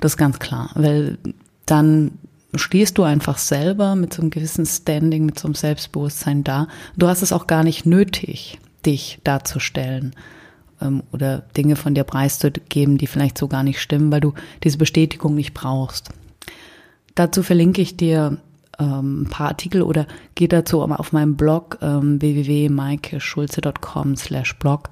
Das 0.00 0.12
ist 0.12 0.18
ganz 0.18 0.38
klar, 0.38 0.70
weil 0.74 1.18
dann 1.66 2.12
stehst 2.54 2.98
du 2.98 3.02
einfach 3.02 3.38
selber 3.38 3.94
mit 3.94 4.14
so 4.14 4.22
einem 4.22 4.30
gewissen 4.30 4.64
Standing, 4.64 5.26
mit 5.26 5.38
so 5.38 5.48
einem 5.48 5.54
Selbstbewusstsein 5.54 6.44
da. 6.44 6.68
Du 6.96 7.08
hast 7.08 7.22
es 7.22 7.32
auch 7.32 7.46
gar 7.46 7.64
nicht 7.64 7.84
nötig, 7.84 8.58
dich 8.84 9.20
darzustellen 9.24 10.14
ähm, 10.80 11.02
oder 11.12 11.38
Dinge 11.56 11.76
von 11.76 11.94
dir 11.94 12.04
preiszugeben, 12.04 12.98
die 12.98 13.06
vielleicht 13.06 13.38
so 13.38 13.48
gar 13.48 13.62
nicht 13.62 13.80
stimmen, 13.80 14.10
weil 14.10 14.20
du 14.20 14.34
diese 14.64 14.78
Bestätigung 14.78 15.34
nicht 15.34 15.54
brauchst. 15.54 16.10
Dazu 17.14 17.42
verlinke 17.42 17.82
ich 17.82 17.96
dir 17.96 18.38
ähm, 18.78 19.22
ein 19.22 19.28
paar 19.28 19.48
Artikel 19.48 19.82
oder 19.82 20.06
geh 20.34 20.48
dazu 20.48 20.82
auf 20.82 21.12
meinem 21.12 21.36
Blog 21.36 21.78
ähm, 21.82 22.20
www.maikeschulze.com 22.20 24.16
slash 24.16 24.58
blog. 24.58 24.90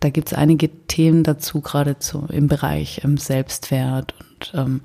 Da 0.00 0.10
gibt 0.10 0.28
es 0.28 0.38
einige 0.38 0.68
Themen 0.86 1.24
dazu, 1.24 1.60
gerade 1.60 1.98
zu, 1.98 2.26
im 2.30 2.48
Bereich 2.48 3.02
ähm, 3.04 3.16
Selbstwert 3.16 4.14
und 4.20 4.52
ähm, 4.54 4.80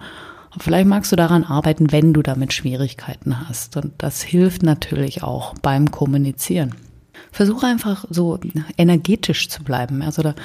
Vielleicht 0.59 0.87
magst 0.87 1.11
du 1.11 1.15
daran 1.15 1.43
arbeiten, 1.43 1.91
wenn 1.91 2.13
du 2.13 2.21
damit 2.21 2.53
Schwierigkeiten 2.53 3.49
hast. 3.49 3.75
Und 3.75 3.91
das 3.97 4.21
hilft 4.21 4.61
natürlich 4.61 5.23
auch 5.23 5.55
beim 5.63 5.89
Kommunizieren 5.89 6.75
versuche 7.31 7.67
einfach 7.67 8.05
so 8.09 8.39
energetisch 8.77 9.49
zu 9.49 9.63
bleiben. 9.63 10.01
Also 10.01 10.21
da, 10.21 10.35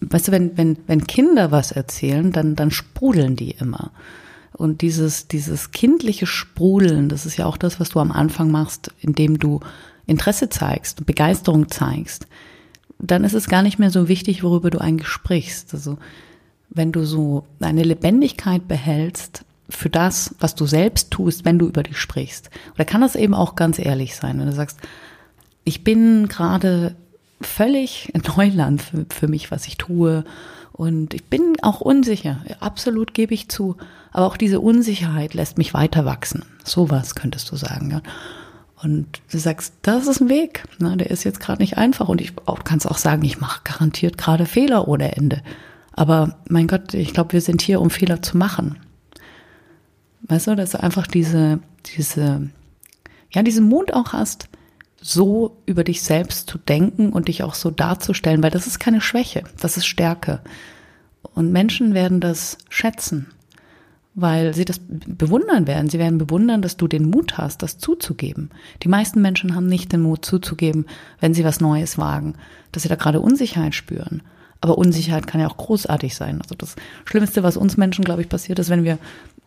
weißt 0.00 0.28
du, 0.28 0.32
wenn, 0.32 0.56
wenn, 0.56 0.76
wenn 0.86 1.06
Kinder 1.06 1.50
was 1.50 1.72
erzählen, 1.72 2.32
dann, 2.32 2.56
dann 2.56 2.70
sprudeln 2.70 3.36
die 3.36 3.52
immer. 3.52 3.90
Und 4.52 4.80
dieses, 4.80 5.28
dieses 5.28 5.70
kindliche 5.70 6.26
Sprudeln, 6.26 7.08
das 7.08 7.26
ist 7.26 7.36
ja 7.36 7.46
auch 7.46 7.58
das, 7.58 7.78
was 7.78 7.90
du 7.90 8.00
am 8.00 8.10
Anfang 8.10 8.50
machst, 8.50 8.90
indem 9.00 9.38
du 9.38 9.60
Interesse 10.06 10.48
zeigst, 10.48 11.04
Begeisterung 11.04 11.68
zeigst. 11.68 12.26
Dann 12.98 13.24
ist 13.24 13.34
es 13.34 13.48
gar 13.48 13.62
nicht 13.62 13.78
mehr 13.78 13.90
so 13.90 14.08
wichtig, 14.08 14.42
worüber 14.42 14.70
du 14.70 14.78
eigentlich 14.78 15.08
sprichst. 15.08 15.74
Also, 15.74 15.98
wenn 16.70 16.92
du 16.92 17.04
so 17.04 17.44
eine 17.60 17.82
Lebendigkeit 17.82 18.66
behältst 18.66 19.44
für 19.68 19.90
das, 19.90 20.34
was 20.38 20.54
du 20.54 20.66
selbst 20.66 21.10
tust, 21.10 21.44
wenn 21.44 21.58
du 21.58 21.66
über 21.66 21.82
dich 21.82 21.98
sprichst. 21.98 22.50
Oder 22.74 22.84
kann 22.84 23.00
das 23.00 23.16
eben 23.16 23.34
auch 23.34 23.56
ganz 23.56 23.78
ehrlich 23.78 24.14
sein, 24.16 24.38
wenn 24.38 24.46
du 24.46 24.52
sagst, 24.52 24.78
ich 25.66 25.84
bin 25.84 26.28
gerade 26.28 26.94
völlig 27.40 28.10
Neuland 28.36 28.80
für, 28.80 29.04
für 29.10 29.28
mich, 29.28 29.50
was 29.50 29.66
ich 29.66 29.76
tue. 29.76 30.24
Und 30.72 31.12
ich 31.12 31.24
bin 31.24 31.56
auch 31.62 31.80
unsicher, 31.80 32.38
absolut 32.60 33.12
gebe 33.12 33.34
ich 33.34 33.48
zu. 33.48 33.76
Aber 34.12 34.26
auch 34.26 34.36
diese 34.36 34.60
Unsicherheit 34.60 35.34
lässt 35.34 35.58
mich 35.58 35.74
weiter 35.74 36.04
wachsen. 36.04 36.44
Sowas 36.64 37.14
könntest 37.14 37.50
du 37.50 37.56
sagen. 37.56 37.90
Ja. 37.90 38.02
Und 38.82 39.06
du 39.30 39.38
sagst, 39.38 39.74
das 39.82 40.06
ist 40.06 40.20
ein 40.20 40.28
Weg. 40.28 40.64
Ne? 40.78 40.96
Der 40.96 41.10
ist 41.10 41.24
jetzt 41.24 41.40
gerade 41.40 41.60
nicht 41.60 41.76
einfach. 41.76 42.08
Und 42.08 42.20
ich 42.20 42.32
auch, 42.46 42.62
kannst 42.62 42.88
auch 42.88 42.98
sagen, 42.98 43.24
ich 43.24 43.40
mache 43.40 43.62
garantiert 43.64 44.16
gerade 44.16 44.46
Fehler 44.46 44.86
ohne 44.86 45.16
Ende. 45.16 45.42
Aber 45.92 46.38
mein 46.48 46.68
Gott, 46.68 46.94
ich 46.94 47.12
glaube, 47.12 47.32
wir 47.32 47.40
sind 47.40 47.60
hier, 47.60 47.80
um 47.80 47.90
Fehler 47.90 48.22
zu 48.22 48.36
machen. 48.36 48.78
Weißt 50.22 50.46
du, 50.46 50.54
dass 50.54 50.70
du 50.70 50.82
einfach 50.82 51.08
diese, 51.08 51.58
diese, 51.96 52.50
ja, 53.32 53.42
diesen 53.42 53.68
Mut 53.68 53.92
auch 53.92 54.12
hast, 54.12 54.48
so 55.06 55.62
über 55.66 55.84
dich 55.84 56.02
selbst 56.02 56.50
zu 56.50 56.58
denken 56.58 57.12
und 57.12 57.28
dich 57.28 57.44
auch 57.44 57.54
so 57.54 57.70
darzustellen, 57.70 58.42
weil 58.42 58.50
das 58.50 58.66
ist 58.66 58.80
keine 58.80 59.00
Schwäche, 59.00 59.44
das 59.60 59.76
ist 59.76 59.86
Stärke. 59.86 60.40
Und 61.22 61.52
Menschen 61.52 61.94
werden 61.94 62.20
das 62.20 62.58
schätzen, 62.68 63.28
weil 64.14 64.52
sie 64.52 64.64
das 64.64 64.80
bewundern 64.80 65.68
werden. 65.68 65.88
Sie 65.88 66.00
werden 66.00 66.18
bewundern, 66.18 66.60
dass 66.60 66.76
du 66.76 66.88
den 66.88 67.08
Mut 67.08 67.38
hast, 67.38 67.62
das 67.62 67.78
zuzugeben. 67.78 68.50
Die 68.82 68.88
meisten 68.88 69.22
Menschen 69.22 69.54
haben 69.54 69.66
nicht 69.66 69.92
den 69.92 70.00
Mut 70.00 70.24
zuzugeben, 70.24 70.86
wenn 71.20 71.34
sie 71.34 71.44
was 71.44 71.60
Neues 71.60 71.98
wagen, 71.98 72.34
dass 72.72 72.82
sie 72.82 72.88
da 72.88 72.96
gerade 72.96 73.20
Unsicherheit 73.20 73.76
spüren. 73.76 74.22
Aber 74.60 74.76
Unsicherheit 74.76 75.28
kann 75.28 75.40
ja 75.40 75.48
auch 75.48 75.56
großartig 75.56 76.16
sein. 76.16 76.40
Also 76.40 76.56
das 76.56 76.74
Schlimmste, 77.04 77.44
was 77.44 77.56
uns 77.56 77.76
Menschen, 77.76 78.04
glaube 78.04 78.22
ich, 78.22 78.28
passiert 78.28 78.58
ist, 78.58 78.70
wenn 78.70 78.82
wir 78.82 78.98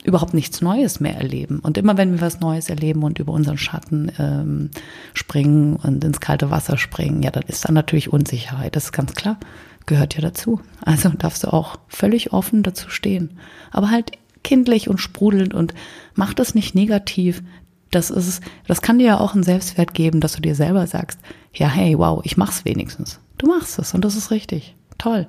überhaupt 0.03 0.33
nichts 0.33 0.61
Neues 0.61 0.99
mehr 0.99 1.15
erleben. 1.15 1.59
Und 1.59 1.77
immer 1.77 1.97
wenn 1.97 2.13
wir 2.13 2.21
was 2.21 2.39
Neues 2.39 2.69
erleben 2.69 3.03
und 3.03 3.19
über 3.19 3.33
unseren 3.33 3.57
Schatten 3.57 4.11
ähm, 4.17 4.69
springen 5.13 5.75
und 5.75 6.03
ins 6.03 6.19
kalte 6.19 6.49
Wasser 6.51 6.77
springen, 6.77 7.21
ja, 7.21 7.31
dann 7.31 7.43
ist 7.43 7.67
da 7.67 7.71
natürlich 7.71 8.11
Unsicherheit. 8.11 8.75
Das 8.75 8.85
ist 8.85 8.91
ganz 8.93 9.13
klar, 9.13 9.37
gehört 9.85 10.15
ja 10.15 10.21
dazu. 10.21 10.61
Also 10.81 11.09
darfst 11.09 11.43
du 11.43 11.51
auch 11.51 11.77
völlig 11.87 12.31
offen 12.31 12.63
dazu 12.63 12.89
stehen. 12.89 13.37
Aber 13.71 13.91
halt 13.91 14.11
kindlich 14.43 14.89
und 14.89 14.99
sprudelnd 14.99 15.53
und 15.53 15.73
mach 16.15 16.33
das 16.33 16.55
nicht 16.55 16.75
negativ. 16.75 17.43
Das 17.91 18.09
ist, 18.09 18.41
das 18.67 18.81
kann 18.81 18.99
dir 18.99 19.07
ja 19.07 19.19
auch 19.19 19.33
einen 19.33 19.43
Selbstwert 19.43 19.93
geben, 19.93 20.21
dass 20.21 20.33
du 20.33 20.41
dir 20.41 20.55
selber 20.55 20.87
sagst, 20.87 21.19
ja, 21.53 21.67
hey, 21.67 21.97
wow, 21.97 22.21
ich 22.23 22.37
mach's 22.37 22.63
wenigstens. 22.63 23.19
Du 23.37 23.47
machst 23.47 23.79
es 23.79 23.93
und 23.93 24.05
das 24.05 24.15
ist 24.15 24.31
richtig. 24.31 24.75
Toll. 24.97 25.27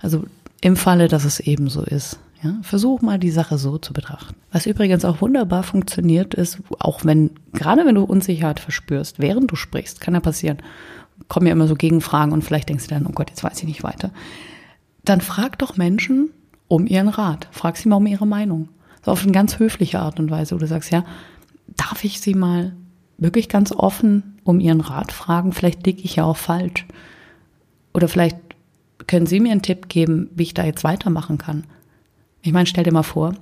Also 0.00 0.24
im 0.60 0.76
Falle, 0.76 1.08
dass 1.08 1.24
es 1.24 1.40
eben 1.40 1.68
so 1.68 1.82
ist. 1.82 2.18
Ja, 2.42 2.56
versuch 2.62 3.02
mal 3.02 3.18
die 3.18 3.30
Sache 3.30 3.58
so 3.58 3.78
zu 3.78 3.92
betrachten. 3.92 4.36
Was 4.52 4.66
übrigens 4.66 5.04
auch 5.04 5.20
wunderbar 5.20 5.64
funktioniert 5.64 6.34
ist, 6.34 6.58
auch 6.78 7.04
wenn, 7.04 7.30
gerade 7.52 7.84
wenn 7.84 7.96
du 7.96 8.04
Unsicherheit 8.04 8.60
verspürst, 8.60 9.18
während 9.18 9.50
du 9.50 9.56
sprichst, 9.56 10.00
kann 10.00 10.14
ja 10.14 10.20
passieren, 10.20 10.58
kommen 11.26 11.46
ja 11.46 11.52
immer 11.52 11.66
so 11.66 11.74
Gegenfragen 11.74 12.32
und 12.32 12.42
vielleicht 12.42 12.68
denkst 12.68 12.86
du 12.86 12.94
dann, 12.94 13.06
oh 13.06 13.12
Gott, 13.12 13.30
jetzt 13.30 13.42
weiß 13.42 13.58
ich 13.58 13.64
nicht 13.64 13.82
weiter. 13.82 14.12
Dann 15.04 15.20
frag 15.20 15.58
doch 15.58 15.76
Menschen 15.76 16.30
um 16.68 16.86
ihren 16.86 17.08
Rat. 17.08 17.48
Frag 17.50 17.76
sie 17.76 17.88
mal 17.88 17.96
um 17.96 18.06
ihre 18.06 18.26
Meinung. 18.26 18.68
So 19.04 19.10
auf 19.10 19.22
eine 19.22 19.32
ganz 19.32 19.58
höfliche 19.58 19.98
Art 19.98 20.20
und 20.20 20.30
Weise, 20.30 20.54
wo 20.54 20.58
du 20.58 20.66
sagst, 20.66 20.92
ja, 20.92 21.04
darf 21.66 22.04
ich 22.04 22.20
sie 22.20 22.34
mal 22.34 22.72
wirklich 23.16 23.48
ganz 23.48 23.72
offen 23.72 24.38
um 24.44 24.60
ihren 24.60 24.80
Rat 24.80 25.10
fragen? 25.10 25.52
Vielleicht 25.52 25.84
liege 25.86 26.02
ich 26.02 26.16
ja 26.16 26.24
auch 26.24 26.36
falsch. 26.36 26.86
Oder 27.92 28.06
vielleicht 28.06 28.36
können 29.06 29.26
Sie 29.26 29.40
mir 29.40 29.52
einen 29.52 29.62
Tipp 29.62 29.88
geben, 29.88 30.30
wie 30.34 30.44
ich 30.44 30.54
da 30.54 30.64
jetzt 30.64 30.84
weitermachen 30.84 31.38
kann? 31.38 31.64
Ich 32.48 32.54
meine, 32.54 32.64
stell 32.64 32.84
dir 32.84 32.94
mal 32.94 33.02
vor, 33.02 33.34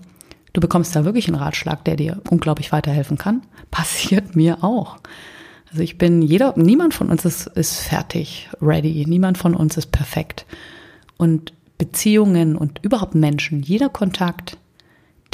du 0.52 0.60
bekommst 0.60 0.96
da 0.96 1.04
wirklich 1.04 1.28
einen 1.28 1.36
Ratschlag, 1.36 1.84
der 1.84 1.94
dir 1.94 2.20
unglaublich 2.28 2.72
weiterhelfen 2.72 3.16
kann. 3.16 3.42
Passiert 3.70 4.34
mir 4.34 4.64
auch. 4.64 4.96
Also 5.70 5.84
ich 5.84 5.96
bin 5.96 6.22
jeder, 6.22 6.54
niemand 6.56 6.92
von 6.92 7.08
uns 7.08 7.24
ist, 7.24 7.46
ist 7.46 7.78
fertig, 7.78 8.50
ready. 8.60 9.04
Niemand 9.06 9.38
von 9.38 9.54
uns 9.54 9.76
ist 9.76 9.92
perfekt. 9.92 10.44
Und 11.16 11.52
Beziehungen 11.78 12.56
und 12.56 12.80
überhaupt 12.82 13.14
Menschen, 13.14 13.62
jeder 13.62 13.90
Kontakt, 13.90 14.58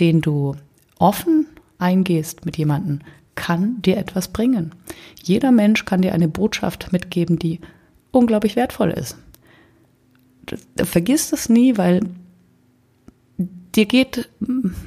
den 0.01 0.21
du 0.21 0.55
offen 0.99 1.47
eingehst 1.79 2.45
mit 2.45 2.59
jemandem, 2.59 2.99
kann 3.37 3.81
dir 3.81 3.97
etwas 3.97 4.29
bringen. 4.29 4.75
Jeder 5.23 5.51
Mensch 5.51 5.87
kann 5.87 6.03
dir 6.03 6.13
eine 6.13 6.29
Botschaft 6.29 6.93
mitgeben, 6.93 7.39
die 7.39 7.59
unglaublich 8.11 8.55
wertvoll 8.55 8.91
ist. 8.91 9.17
Vergiss 10.77 11.31
das 11.31 11.49
nie, 11.49 11.79
weil 11.79 12.03
dir 13.75 13.87
geht 13.87 14.29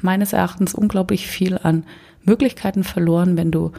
meines 0.02 0.34
Erachtens 0.34 0.74
unglaublich 0.74 1.28
viel 1.28 1.58
an 1.58 1.84
Möglichkeiten 2.24 2.84
verloren, 2.84 3.38
wenn 3.38 3.52
du 3.52 3.72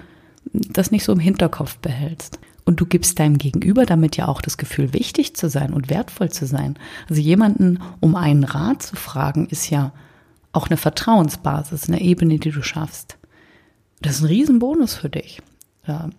das 0.52 0.90
nicht 0.90 1.04
so 1.04 1.12
im 1.12 1.20
Hinterkopf 1.20 1.78
behältst. 1.78 2.38
Und 2.64 2.80
du 2.80 2.86
gibst 2.86 3.20
deinem 3.20 3.38
Gegenüber 3.38 3.86
damit 3.86 4.16
ja 4.16 4.26
auch 4.26 4.40
das 4.42 4.56
Gefühl, 4.56 4.92
wichtig 4.92 5.36
zu 5.36 5.48
sein 5.48 5.72
und 5.72 5.88
wertvoll 5.88 6.30
zu 6.30 6.46
sein. 6.46 6.76
Also 7.08 7.22
jemanden 7.22 7.80
um 8.00 8.16
einen 8.16 8.42
Rat 8.42 8.82
zu 8.82 8.96
fragen, 8.96 9.46
ist 9.46 9.70
ja 9.70 9.92
auch 10.52 10.68
eine 10.68 10.76
Vertrauensbasis, 10.76 11.88
eine 11.88 12.00
Ebene, 12.00 12.38
die 12.38 12.50
du 12.50 12.62
schaffst. 12.62 13.18
Das 14.02 14.16
ist 14.16 14.22
ein 14.22 14.26
Riesenbonus 14.26 14.94
für 14.94 15.08
dich. 15.08 15.40
Ja, 15.86 16.10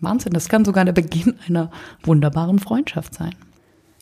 Wahnsinn, 0.00 0.32
das 0.32 0.48
kann 0.48 0.64
sogar 0.64 0.84
der 0.84 0.92
Beginn 0.92 1.36
einer 1.48 1.70
wunderbaren 2.02 2.58
Freundschaft 2.58 3.14
sein. 3.14 3.34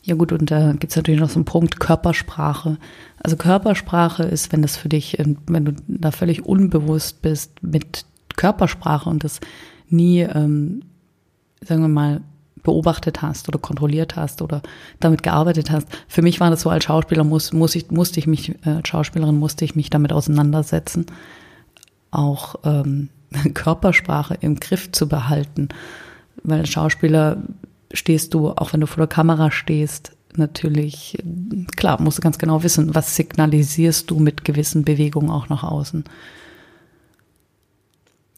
Ja 0.07 0.15
gut, 0.15 0.31
und 0.31 0.53
da 0.53 0.73
gibt's 0.75 0.95
natürlich 0.95 1.19
noch 1.19 1.31
so 1.31 1.35
einen 1.35 1.47
Punkt 1.47 1.81
Körpersprache. 1.81 2.79
Also 3.21 3.37
Körpersprache 3.37 4.23
ist, 4.23 4.53
wenn 4.53 4.63
das 4.63 4.77
für 4.77 4.89
dich, 4.89 5.19
wenn 5.19 5.65
du 5.65 5.73
da 5.89 6.13
völlig 6.13 6.47
unbewusst 6.47 7.23
bist 7.23 7.61
mit 7.61 8.07
Körpersprache 8.37 9.11
und 9.11 9.25
das 9.25 9.41
nie, 9.89 10.21
ähm, 10.21 10.83
sagen 11.61 11.83
wir 11.83 11.89
mal, 11.89 12.21
beobachtet 12.63 13.21
hast 13.21 13.49
oder 13.49 13.59
kontrolliert 13.59 14.15
hast 14.15 14.43
oder 14.43 14.63
damit 15.01 15.25
gearbeitet 15.25 15.73
hast. 15.73 15.89
Für 16.07 16.23
mich 16.23 16.39
war 16.39 16.51
das 16.51 16.61
so 16.61 16.71
als 16.71 16.85
Schauspieler 16.85 17.25
muss, 17.25 17.53
muss 17.53 17.75
ich, 17.75 17.91
musste 17.91 18.21
ich 18.21 18.29
mich, 18.29 18.51
äh, 18.65 18.77
als 18.77 18.87
Schauspielerin 18.87 19.37
musste 19.37 19.65
ich 19.65 19.75
mich 19.75 19.91
damit 19.91 20.13
auseinandersetzen, 20.13 21.07
auch 22.13 22.55
ähm, 22.63 23.09
Körpersprache 23.55 24.39
im 24.41 24.61
Griff 24.61 24.93
zu 24.93 25.09
behalten. 25.09 25.69
Weil 26.45 26.65
Schauspieler 26.65 27.43
stehst 27.93 28.35
du, 28.35 28.51
auch 28.51 28.73
wenn 28.73 28.81
du 28.81 28.87
vor 28.87 29.07
der 29.07 29.15
Kamera 29.15 29.51
stehst, 29.51 30.17
natürlich, 30.39 31.19
klar, 31.77 32.01
musst 32.01 32.19
du 32.19 32.23
ganz 32.23 32.39
genau 32.39 32.63
wissen, 32.63 32.95
was 32.95 33.17
signalisierst 33.17 34.11
du 34.11 34.19
mit 34.19 34.45
gewissen 34.45 34.85
Bewegungen 34.85 35.31
auch 35.31 35.49
nach 35.49 35.65
außen. 35.65 36.05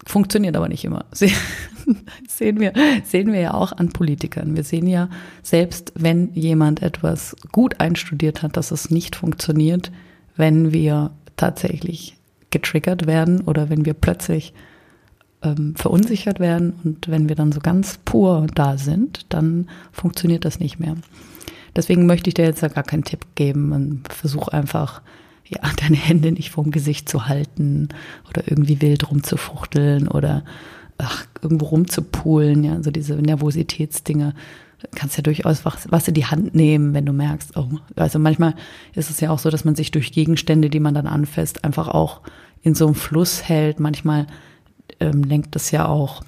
Funktioniert 0.06 0.56
aber 0.56 0.68
nicht 0.68 0.84
immer. 0.84 1.04
sehen 2.28 2.60
wir, 2.60 2.72
sehen 3.04 3.32
wir 3.32 3.40
ja 3.40 3.54
auch 3.54 3.72
an 3.72 3.90
Politikern. 3.90 4.56
Wir 4.56 4.64
sehen 4.64 4.86
ja, 4.86 5.10
selbst 5.42 5.92
wenn 5.96 6.32
jemand 6.34 6.82
etwas 6.82 7.36
gut 7.52 7.80
einstudiert 7.80 8.42
hat, 8.42 8.56
dass 8.56 8.70
es 8.70 8.90
nicht 8.90 9.16
funktioniert, 9.16 9.90
wenn 10.36 10.72
wir 10.72 11.10
tatsächlich 11.36 12.16
getriggert 12.50 13.06
werden 13.06 13.42
oder 13.42 13.68
wenn 13.68 13.84
wir 13.84 13.94
plötzlich 13.94 14.54
ähm, 15.42 15.74
verunsichert 15.76 16.40
werden 16.40 16.74
und 16.84 17.08
wenn 17.08 17.28
wir 17.28 17.36
dann 17.36 17.52
so 17.52 17.60
ganz 17.60 17.98
pur 18.04 18.46
da 18.54 18.76
sind, 18.76 19.26
dann 19.28 19.68
funktioniert 19.92 20.44
das 20.44 20.58
nicht 20.58 20.80
mehr. 20.80 20.96
Deswegen 21.76 22.06
möchte 22.06 22.28
ich 22.28 22.34
dir 22.34 22.44
jetzt 22.44 22.62
ja 22.62 22.68
gar 22.68 22.82
keinen 22.82 23.04
Tipp 23.04 23.24
geben. 23.34 24.02
Versuch 24.08 24.48
einfach, 24.48 25.02
ja, 25.46 25.60
deine 25.80 25.96
Hände 25.96 26.32
nicht 26.32 26.50
vorm 26.50 26.70
Gesicht 26.70 27.08
zu 27.08 27.26
halten 27.26 27.88
oder 28.28 28.42
irgendwie 28.46 28.80
wild 28.80 29.10
rumzufuchteln 29.10 30.08
oder 30.08 30.44
ach, 30.98 31.26
irgendwo 31.42 31.66
rumzupulen, 31.66 32.64
ja, 32.64 32.82
so 32.82 32.90
diese 32.90 33.14
Nervositätsdinge. 33.14 34.34
Du 34.80 34.86
kannst 34.94 35.16
ja 35.16 35.22
durchaus 35.22 35.64
was, 35.64 35.90
was 35.90 36.08
in 36.08 36.14
die 36.14 36.26
Hand 36.26 36.54
nehmen, 36.54 36.94
wenn 36.94 37.06
du 37.06 37.12
merkst, 37.12 37.56
oh, 37.56 37.68
also 37.96 38.18
manchmal 38.18 38.54
ist 38.94 39.10
es 39.10 39.20
ja 39.20 39.30
auch 39.30 39.38
so, 39.38 39.50
dass 39.50 39.64
man 39.64 39.74
sich 39.74 39.90
durch 39.90 40.12
Gegenstände, 40.12 40.70
die 40.70 40.80
man 40.80 40.94
dann 40.94 41.06
anfasst, 41.06 41.64
einfach 41.64 41.88
auch 41.88 42.22
in 42.62 42.74
so 42.74 42.86
einem 42.86 42.94
Fluss 42.94 43.48
hält. 43.48 43.80
Manchmal 43.80 44.26
ähm, 45.00 45.22
lenkt 45.22 45.56
es 45.56 45.70
ja 45.70 45.86
auch 45.86 46.22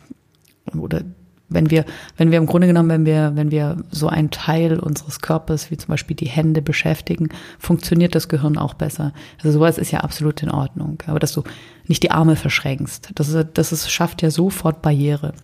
oder 0.77 1.03
wenn 1.51 1.71
wir, 1.71 1.85
wenn 2.17 2.31
wir 2.31 2.39
im 2.39 2.47
Grunde 2.47 2.69
genommen, 2.69 2.89
wenn 2.89 3.05
wir, 3.05 3.33
wenn 3.35 3.51
wir 3.51 3.77
so 3.91 4.09
einen 4.09 4.31
Teil 4.31 4.79
unseres 4.79 5.21
Körpers, 5.21 5.71
wie 5.71 5.77
zum 5.77 5.89
Beispiel 5.89 6.17
die 6.17 6.29
Hände 6.29 6.63
beschäftigen, 6.63 7.29
funktioniert 7.59 8.15
das 8.15 8.29
Gehirn 8.29 8.57
auch 8.57 8.75
besser. 8.75 9.13
Also 9.39 9.51
sowas 9.51 9.77
ist 9.77 9.91
ja 9.91 10.01
absolut 10.01 10.43
in 10.43 10.51
Ordnung. 10.51 11.03
Aber 11.07 11.19
dass 11.19 11.33
du 11.33 11.43
nicht 11.87 12.05
die 12.05 12.13
Arme 12.13 12.37
verschränkst, 12.37 13.11
das, 13.17 13.29
ist, 13.29 13.49
das 13.55 13.73
ist, 13.73 13.91
schafft 13.91 14.23
ja 14.23 14.31
sofort 14.31 14.81
Barriere. 14.81 15.35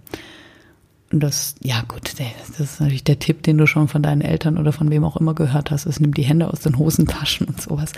Und 1.12 1.21
das, 1.21 1.55
ja 1.62 1.83
gut, 1.87 2.14
das 2.19 2.61
ist 2.61 2.81
natürlich 2.81 3.05
der 3.05 3.21
Tipp, 3.21 3.45
den 3.45 3.59
du 3.59 3.66
schon 3.66 3.87
von 3.87 4.03
deinen 4.03 4.23
Eltern 4.23 4.59
oder 4.59 4.73
von 4.73 4.90
wem 4.90 5.05
auch 5.05 5.16
immer 5.16 5.35
gehört 5.35 5.71
hast, 5.71 5.87
ist, 5.87 6.01
nimm 6.01 6.12
die 6.12 6.25
Hände 6.25 6.51
aus 6.51 6.61
den 6.61 6.79
Hosentaschen 6.79 7.47
und 7.47 7.61
sowas. 7.61 7.92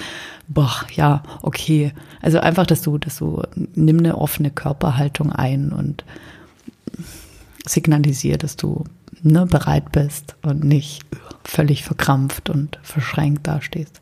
Boah, 0.47 0.85
ja, 0.95 1.23
okay. 1.41 1.93
Also 2.21 2.41
einfach, 2.41 2.67
dass 2.67 2.83
du, 2.83 2.99
dass 2.99 3.17
du, 3.17 3.43
nimm 3.75 3.99
eine 3.99 4.19
offene 4.19 4.51
Körperhaltung 4.51 5.33
ein 5.33 5.73
und 5.73 6.05
signalisier, 7.67 8.37
dass 8.37 8.57
du 8.57 8.85
ne, 9.23 9.47
bereit 9.47 9.91
bist 9.93 10.37
und 10.43 10.65
nicht 10.65 11.05
völlig 11.45 11.85
verkrampft 11.85 12.51
und 12.51 12.79
verschränkt 12.83 13.47
dastehst. 13.47 14.01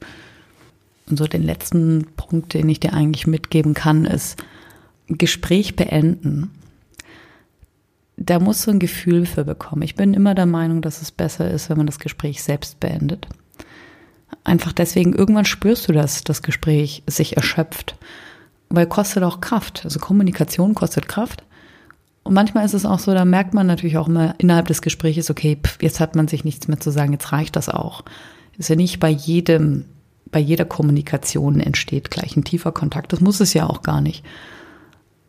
Und 1.08 1.16
so 1.16 1.26
den 1.26 1.44
letzten 1.44 2.06
Punkt, 2.16 2.54
den 2.54 2.68
ich 2.68 2.80
dir 2.80 2.92
eigentlich 2.92 3.28
mitgeben 3.28 3.74
kann, 3.74 4.04
ist 4.04 4.42
Gespräch 5.06 5.76
beenden. 5.76 6.50
Da 8.16 8.38
musst 8.40 8.66
du 8.66 8.70
ein 8.70 8.78
Gefühl 8.78 9.26
für 9.26 9.44
bekommen. 9.44 9.82
Ich 9.82 9.94
bin 9.94 10.14
immer 10.14 10.34
der 10.34 10.46
Meinung, 10.46 10.80
dass 10.80 11.02
es 11.02 11.10
besser 11.10 11.50
ist, 11.50 11.68
wenn 11.68 11.76
man 11.76 11.86
das 11.86 11.98
Gespräch 11.98 12.42
selbst 12.42 12.80
beendet. 12.80 13.26
Einfach 14.42 14.72
deswegen, 14.72 15.12
irgendwann 15.12 15.44
spürst 15.44 15.88
du 15.88 15.92
das, 15.92 16.24
das 16.24 16.42
Gespräch 16.42 17.02
sich 17.06 17.36
erschöpft. 17.36 17.96
Weil 18.68 18.86
kostet 18.86 19.22
auch 19.22 19.40
Kraft. 19.40 19.82
Also 19.84 20.00
Kommunikation 20.00 20.74
kostet 20.74 21.08
Kraft. 21.08 21.44
Und 22.22 22.34
manchmal 22.34 22.64
ist 22.64 22.74
es 22.74 22.86
auch 22.86 22.98
so, 22.98 23.14
da 23.14 23.24
merkt 23.24 23.54
man 23.54 23.66
natürlich 23.66 23.98
auch 23.98 24.08
immer 24.08 24.34
innerhalb 24.38 24.66
des 24.66 24.82
Gesprächs, 24.82 25.30
okay, 25.30 25.58
pff, 25.62 25.80
jetzt 25.80 26.00
hat 26.00 26.16
man 26.16 26.26
sich 26.26 26.42
nichts 26.42 26.66
mehr 26.66 26.80
zu 26.80 26.90
sagen, 26.90 27.12
jetzt 27.12 27.30
reicht 27.30 27.54
das 27.54 27.68
auch. 27.68 28.02
Ist 28.58 28.68
ja 28.68 28.74
nicht 28.74 28.98
bei 28.98 29.10
jedem, 29.10 29.84
bei 30.32 30.40
jeder 30.40 30.64
Kommunikation 30.64 31.60
entsteht 31.60 32.10
gleich 32.10 32.36
ein 32.36 32.42
tiefer 32.42 32.72
Kontakt. 32.72 33.12
Das 33.12 33.20
muss 33.20 33.38
es 33.40 33.54
ja 33.54 33.66
auch 33.66 33.82
gar 33.82 34.00
nicht. 34.00 34.24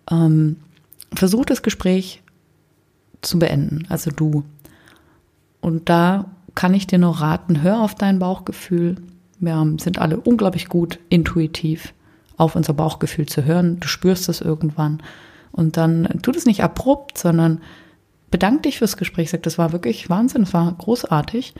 Ähm, 0.09 0.55
versuch 1.13 1.45
das 1.45 1.61
Gespräch 1.61 2.23
zu 3.21 3.39
beenden, 3.39 3.85
also 3.89 4.11
du. 4.11 4.43
Und 5.61 5.89
da 5.89 6.25
kann 6.55 6.73
ich 6.73 6.87
dir 6.87 6.97
nur 6.97 7.19
raten, 7.19 7.61
hör 7.61 7.81
auf 7.81 7.95
dein 7.95 8.19
Bauchgefühl. 8.19 8.97
Wir 9.39 9.75
sind 9.77 9.99
alle 9.99 10.19
unglaublich 10.19 10.69
gut 10.69 10.99
intuitiv 11.09 11.93
auf 12.37 12.55
unser 12.55 12.73
Bauchgefühl 12.73 13.27
zu 13.27 13.45
hören. 13.45 13.79
Du 13.79 13.87
spürst 13.87 14.29
es 14.29 14.41
irgendwann. 14.41 15.01
Und 15.51 15.77
dann 15.77 16.19
tu 16.21 16.31
das 16.31 16.45
nicht 16.45 16.63
abrupt, 16.63 17.17
sondern 17.17 17.61
bedank 18.31 18.63
dich 18.63 18.77
fürs 18.77 18.97
Gespräch. 18.97 19.29
Sag, 19.29 19.43
das 19.43 19.57
war 19.57 19.71
wirklich 19.71 20.09
Wahnsinn, 20.09 20.43
das 20.43 20.53
war 20.53 20.71
großartig. 20.71 21.53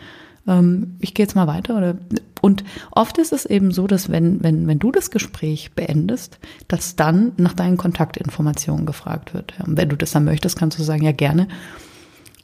Ähm, 0.48 0.96
ich 1.00 1.14
gehe 1.14 1.26
jetzt 1.26 1.36
mal 1.36 1.48
weiter. 1.48 1.78
Oder, 1.78 1.96
und 2.42 2.64
oft 2.92 3.18
ist 3.18 3.34
es 3.34 3.46
eben 3.46 3.72
so, 3.72 3.88
dass 3.88 4.10
wenn, 4.10 4.44
wenn, 4.44 4.68
wenn 4.68 4.80
du 4.80 4.92
das 4.92 5.12
Gespräch 5.12 5.72
beendest, 5.76 6.40
dass 6.68 6.96
dann 6.96 7.34
nach 7.38 7.54
deinen 7.54 7.78
Kontaktinformationen 7.78 8.86
gefragt 8.86 9.34
wird. 9.34 9.54
Und 9.66 9.78
wenn 9.78 9.90
du 9.90 9.96
das 9.96 10.12
dann 10.12 10.26
möchtest, 10.26 10.58
kannst 10.58 10.80
du 10.80 10.84
sagen, 10.84 11.04
ja 11.04 11.12
gerne. 11.12 11.48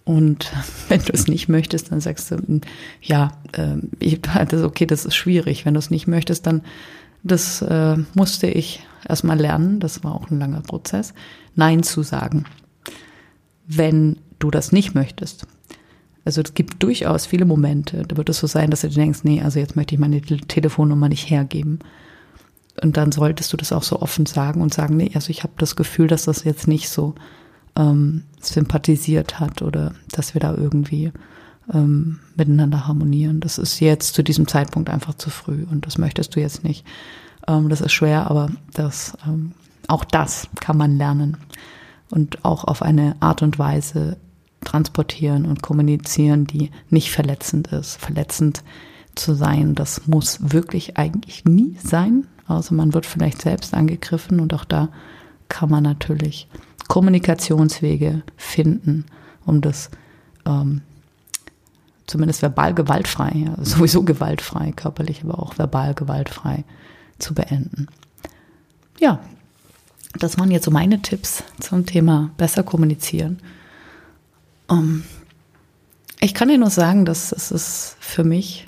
Und 0.04 0.52
wenn 0.90 1.02
du 1.02 1.14
es 1.14 1.28
nicht 1.28 1.48
möchtest, 1.48 1.92
dann 1.92 2.02
sagst 2.02 2.32
du, 2.32 2.38
hm, 2.38 2.62
ja, 3.02 3.32
äh, 3.54 4.18
das 4.46 4.60
ist 4.60 4.66
okay, 4.66 4.86
das 4.86 5.06
ist 5.06 5.16
schwierig. 5.16 5.66
Wenn 5.66 5.74
du 5.74 5.80
es 5.80 5.90
nicht 5.90 6.08
möchtest, 6.08 6.46
dann 6.46 6.62
das 7.24 7.62
äh, 7.62 7.96
musste 8.16 8.48
ich 8.48 8.86
erstmal 9.08 9.40
lernen. 9.40 9.80
Das 9.80 10.04
war 10.04 10.14
auch 10.14 10.30
ein 10.30 10.40
langer 10.40 10.62
Prozess. 10.62 11.14
Nein 11.56 11.84
zu 11.84 12.04
sagen, 12.04 12.46
wenn 13.66 14.18
du 14.40 14.52
das 14.52 14.74
nicht 14.74 14.94
möchtest. 14.94 15.48
Also 16.26 16.42
es 16.42 16.54
gibt 16.54 16.82
durchaus 16.82 17.26
viele 17.26 17.46
Momente, 17.46 18.04
da 18.08 18.16
wird 18.16 18.30
es 18.30 18.40
so 18.40 18.48
sein, 18.48 18.70
dass 18.70 18.82
du 18.82 18.90
denkst, 18.90 19.20
nee, 19.24 19.42
also 19.42 19.60
jetzt 19.60 19.76
möchte 19.76 19.96
ich 19.96 20.00
meine 20.00 20.22
Telefonnummer 20.22 21.10
nicht 21.10 21.30
hergeben. 21.30 21.80
und 22.82 22.98
dann 22.98 23.12
solltest 23.12 23.54
du 23.54 23.58
das 23.58 23.72
auch 23.72 23.84
so 23.84 24.02
offen 24.02 24.26
sagen 24.26 24.62
und 24.62 24.74
sagen, 24.74 24.98
nee, 24.98 25.12
also 25.14 25.30
ich 25.30 25.44
habe 25.44 25.54
das 25.58 25.76
Gefühl, 25.76 26.08
dass 26.08 26.26
das 26.26 26.44
jetzt 26.44 26.68
nicht 26.68 26.90
so 26.90 27.14
ähm, 27.76 28.24
sympathisiert 28.40 29.40
hat 29.40 29.62
oder 29.62 29.94
dass 30.12 30.34
wir 30.34 30.42
da 30.42 30.56
irgendwie 30.56 31.12
ähm, 31.72 32.20
miteinander 32.36 32.88
harmonieren. 32.88 33.40
Das 33.40 33.58
ist 33.58 33.80
jetzt 33.80 34.16
zu 34.16 34.24
diesem 34.24 34.48
Zeitpunkt 34.48 34.90
einfach 34.90 35.16
zu 35.16 35.30
früh 35.30 35.66
und 35.70 35.86
das 35.86 35.98
möchtest 35.98 36.36
du 36.36 36.40
jetzt 36.40 36.64
nicht. 36.64 36.86
Ähm, 37.48 37.70
das 37.70 37.82
ist 37.82 37.92
schwer, 37.94 38.30
aber 38.30 38.50
das, 38.74 39.18
ähm, 39.26 39.52
auch 39.88 40.04
das 40.04 40.48
kann 40.60 40.78
man 40.78 40.98
lernen 40.98 41.38
und 42.10 42.44
auch 42.44 42.64
auf 42.64 42.82
eine 42.82 43.16
Art 43.20 43.42
und 43.42 43.60
Weise 43.60 44.18
transportieren 44.64 45.46
und 45.46 45.62
kommunizieren, 45.62 46.46
die 46.46 46.72
nicht 46.90 47.12
verletzend 47.12 47.68
ist. 47.68 47.98
Verletzend 47.98 48.64
zu 49.16 49.34
sein, 49.34 49.76
das 49.76 50.08
muss 50.08 50.40
wirklich 50.42 50.98
eigentlich 50.98 51.46
nie 51.46 51.78
sein, 51.84 52.28
außer 52.48 52.74
man 52.74 52.94
wird 52.94 53.06
vielleicht 53.06 53.42
selbst 53.42 53.74
angegriffen 53.74 54.40
und 54.40 54.54
auch 54.54 54.66
da 54.66 54.90
kann 55.50 55.70
man 55.70 55.84
natürlich 55.84 56.48
Kommunikationswege 56.88 58.24
finden, 58.38 59.06
um 59.46 59.62
das 59.62 59.90
ähm, 60.46 60.82
zumindest 62.08 62.42
verbal 62.42 62.74
gewaltfrei, 62.74 63.32
ja, 63.36 63.56
sowieso 63.64 64.04
gewaltfrei, 64.04 64.72
körperlich, 64.72 65.24
aber 65.24 65.40
auch 65.40 65.58
verbal 65.58 65.94
gewaltfrei 65.94 66.64
zu 67.20 67.34
beenden. 67.34 67.88
Ja, 69.00 69.20
das 70.20 70.38
waren 70.38 70.52
jetzt 70.52 70.66
so 70.66 70.72
meine 70.72 71.02
Tipps 71.02 71.44
zum 71.60 71.86
Thema 71.86 72.32
besser 72.38 72.64
kommunizieren. 72.64 73.40
Um, 74.68 74.78
ähm, 74.78 75.04
ich 76.20 76.34
kann 76.34 76.48
dir 76.48 76.58
nur 76.58 76.70
sagen, 76.70 77.06
dass 77.06 77.32
es 77.34 77.52
ist 77.52 77.98
für 78.00 78.24
mich 78.24 78.68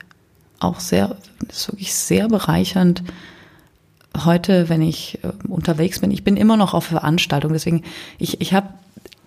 auch 0.60 0.80
sehr, 0.80 1.16
ist 1.48 1.70
wirklich 1.70 1.94
sehr 1.94 2.28
bereichernd, 2.28 3.04
heute, 4.24 4.70
wenn 4.70 4.82
ich 4.82 5.20
äh, 5.24 5.32
unterwegs 5.48 6.00
bin, 6.00 6.12
ich 6.12 6.24
bin 6.24 6.38
immer 6.38 6.58
noch 6.58 6.74
auf 6.74 6.86
Veranstaltungen, 6.86 7.54
deswegen, 7.54 7.84
ich, 8.18 8.42
ich 8.42 8.54
habe 8.54 8.70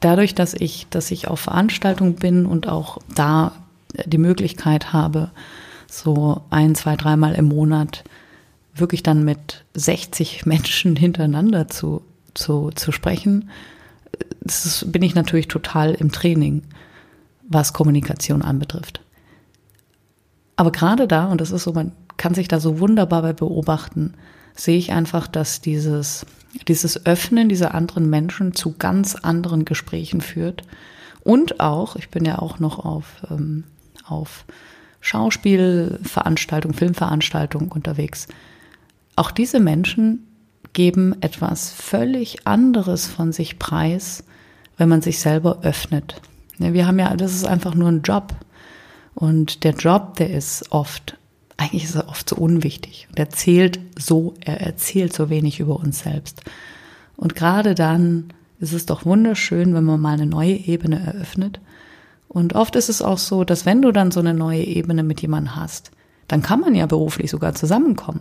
dadurch, 0.01 0.35
dass 0.35 0.55
ich, 0.55 0.87
dass 0.91 1.11
ich 1.11 1.29
auf 1.29 1.41
Veranstaltungen 1.41 2.15
bin 2.15 2.47
und 2.47 2.69
auch 2.69 2.99
da 3.15 3.53
die 4.05 4.19
Möglichkeit 4.19 4.93
habe, 4.93 5.31
so 5.91 6.43
ein, 6.51 6.75
zwei, 6.75 6.97
dreimal 6.97 7.35
im 7.35 7.47
Monat 7.47 8.05
wirklich 8.75 9.03
dann 9.03 9.25
mit 9.25 9.65
60 9.75 10.47
Menschen 10.47 10.97
hintereinander 10.97 11.69
zu, 11.69 12.03
zu, 12.35 12.71
zu 12.75 12.93
sprechen, 12.93 13.51
ist, 14.65 14.93
bin 14.93 15.03
ich 15.03 15.15
natürlich 15.15 15.49
total 15.49 15.95
im 15.95 16.13
Training, 16.13 16.63
was 17.49 17.73
Kommunikation 17.73 18.43
anbetrifft. 18.43 19.01
Aber 20.57 20.73
gerade 20.73 21.07
da, 21.07 21.27
und 21.27 21.41
das 21.41 21.51
ist 21.51 21.65
so, 21.65 21.73
man 21.73 21.93
kann 22.17 22.35
sich 22.35 22.49
da 22.49 22.61
so 22.61 22.81
wunderbar 22.81 23.23
bei 23.23 23.33
beobachten, 23.33 24.15
sehe 24.55 24.77
ich 24.77 24.93
einfach, 24.93 25.29
dass 25.29 25.61
dieses, 25.61 26.27
dieses 26.67 27.07
Öffnen 27.07 27.49
dieser 27.49 27.75
anderen 27.75 28.11
Menschen 28.11 28.55
zu 28.55 28.75
ganz 28.77 29.15
anderen 29.15 29.65
Gesprächen 29.65 30.21
führt. 30.21 30.65
Und 31.23 31.61
auch, 31.61 31.97
ich 31.97 32.11
bin 32.11 32.25
ja 32.25 32.39
auch 32.39 32.59
noch 32.59 32.85
auf, 32.85 33.23
ähm, 33.31 33.65
auf 34.05 34.45
Schauspielveranstaltungen, 35.01 36.77
Filmveranstaltungen 36.77 37.69
unterwegs. 37.71 38.27
Auch 39.15 39.31
diese 39.31 39.61
Menschen 39.61 40.28
geben 40.79 41.17
etwas 41.23 41.73
völlig 41.73 42.47
anderes 42.47 43.09
von 43.09 43.33
sich 43.33 43.59
preis, 43.59 44.23
wenn 44.77 44.89
man 44.89 45.03
sich 45.03 45.19
selber 45.19 45.63
öffnet. 45.63 46.23
Wir 46.57 46.87
haben 46.87 47.01
ja, 47.01 47.17
das 47.17 47.35
ist 47.35 47.45
einfach 47.45 47.75
nur 47.75 47.89
ein 47.89 48.03
Job. 48.03 48.33
Und 49.17 49.65
der 49.65 49.73
Job, 49.73 50.15
der 50.19 50.31
ist 50.31 50.71
oft, 50.71 51.19
eigentlich 51.57 51.83
ist 51.83 51.97
er 51.97 52.09
oft 52.09 52.29
so 52.29 52.37
unwichtig. 52.37 53.09
Und 53.09 53.19
er 53.19 53.25
erzählt 53.25 53.81
so, 53.99 54.35
er 54.39 54.61
erzählt 54.61 55.13
so 55.13 55.31
wenig 55.31 55.59
über 55.59 55.75
uns 55.81 56.05
selbst. 56.05 56.43
Und 57.17 57.35
gerade 57.35 57.75
dann 57.75 58.33
ist 58.61 58.73
es 58.73 58.87
doch 58.87 59.05
wunderschön, 59.05 59.75
wenn 59.75 59.83
man 59.83 60.01
mal 60.01 60.15
eine 60.15 60.27
neue 60.27 60.55
Ebene 60.55 61.01
eröffnet. 61.05 61.59
Und 62.29 62.55
oft 62.55 62.77
ist 62.77 62.89
es 62.89 63.03
auch 63.03 63.19
so, 63.19 63.43
dass 63.43 63.67
wenn 63.67 63.83
du 63.83 63.91
dann 63.91 64.13
so 64.13 64.21
eine 64.21 64.33
neue 64.33 64.63
Ebene 64.63 65.03
mit 65.03 65.23
jemandem 65.23 65.57
hast, 65.57 65.91
dann 66.29 66.41
kann 66.41 66.61
man 66.61 66.77
ja 66.77 66.87
beruflich 66.87 67.33
sogar 67.33 67.57
zusammenkommen. 67.57 68.21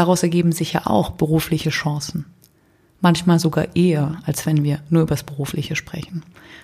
Daraus 0.00 0.22
ergeben 0.22 0.52
sich 0.52 0.72
ja 0.72 0.86
auch 0.86 1.10
berufliche 1.10 1.68
Chancen 1.68 2.24
manchmal 3.02 3.38
sogar 3.38 3.76
eher, 3.76 4.16
als 4.24 4.46
wenn 4.46 4.64
wir 4.64 4.80
nur 4.88 5.02
übers 5.02 5.24
Berufliche 5.24 5.76
sprechen. 5.76 6.22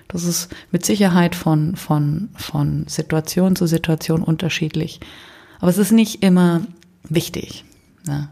Das 0.09 0.25
ist 0.25 0.49
mit 0.71 0.87
Sicherheit 0.87 1.35
von, 1.35 1.77
von, 1.77 2.31
von 2.35 2.87
Situation 2.89 3.55
zu 3.55 3.67
Situation 3.67 4.23
unterschiedlich. 4.23 5.01
Aber 5.61 5.69
es 5.69 5.77
ist 5.77 5.93
nicht 5.93 6.23
immer 6.23 6.63
wichtig, 7.11 7.67
ne? 8.07 8.31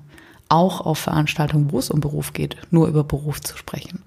auch 0.49 0.81
auf 0.81 1.01
Veranstaltungen, 1.01 1.71
wo 1.71 1.79
es 1.79 1.91
um 1.91 2.01
Beruf 2.01 2.33
geht, 2.33 2.57
nur 2.71 2.89
über 2.89 3.05
Beruf 3.05 3.43
zu 3.43 3.59
sprechen. 3.59 4.05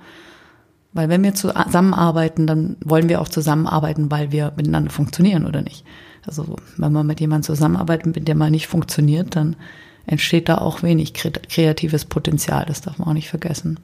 Weil 0.93 1.09
wenn 1.09 1.21
wir 1.21 1.35
zusammenarbeiten, 1.35 2.47
dann 2.47 2.75
wollen 2.83 3.07
wir 3.07 3.21
auch 3.21 3.29
zusammenarbeiten, 3.29 4.09
weil 4.09 4.31
wir 4.31 4.51
miteinander 4.57 4.89
funktionieren 4.89 5.45
oder 5.45 5.61
nicht. 5.61 5.85
Also 6.25 6.55
wenn 6.77 6.91
man 6.91 7.05
mit 7.05 7.19
jemandem 7.19 7.43
zusammenarbeitet, 7.43 8.15
mit 8.15 8.27
dem 8.27 8.39
man 8.39 8.49
nicht 8.49 8.65
funktioniert, 8.65 9.35
dann 9.35 9.55
entsteht 10.07 10.49
da 10.49 10.57
auch 10.57 10.81
wenig 10.81 11.13
kreatives 11.13 12.05
Potenzial. 12.05 12.65
Das 12.65 12.81
darf 12.81 12.97
man 12.97 13.09
auch 13.09 13.13
nicht 13.13 13.29
vergessen. 13.29 13.79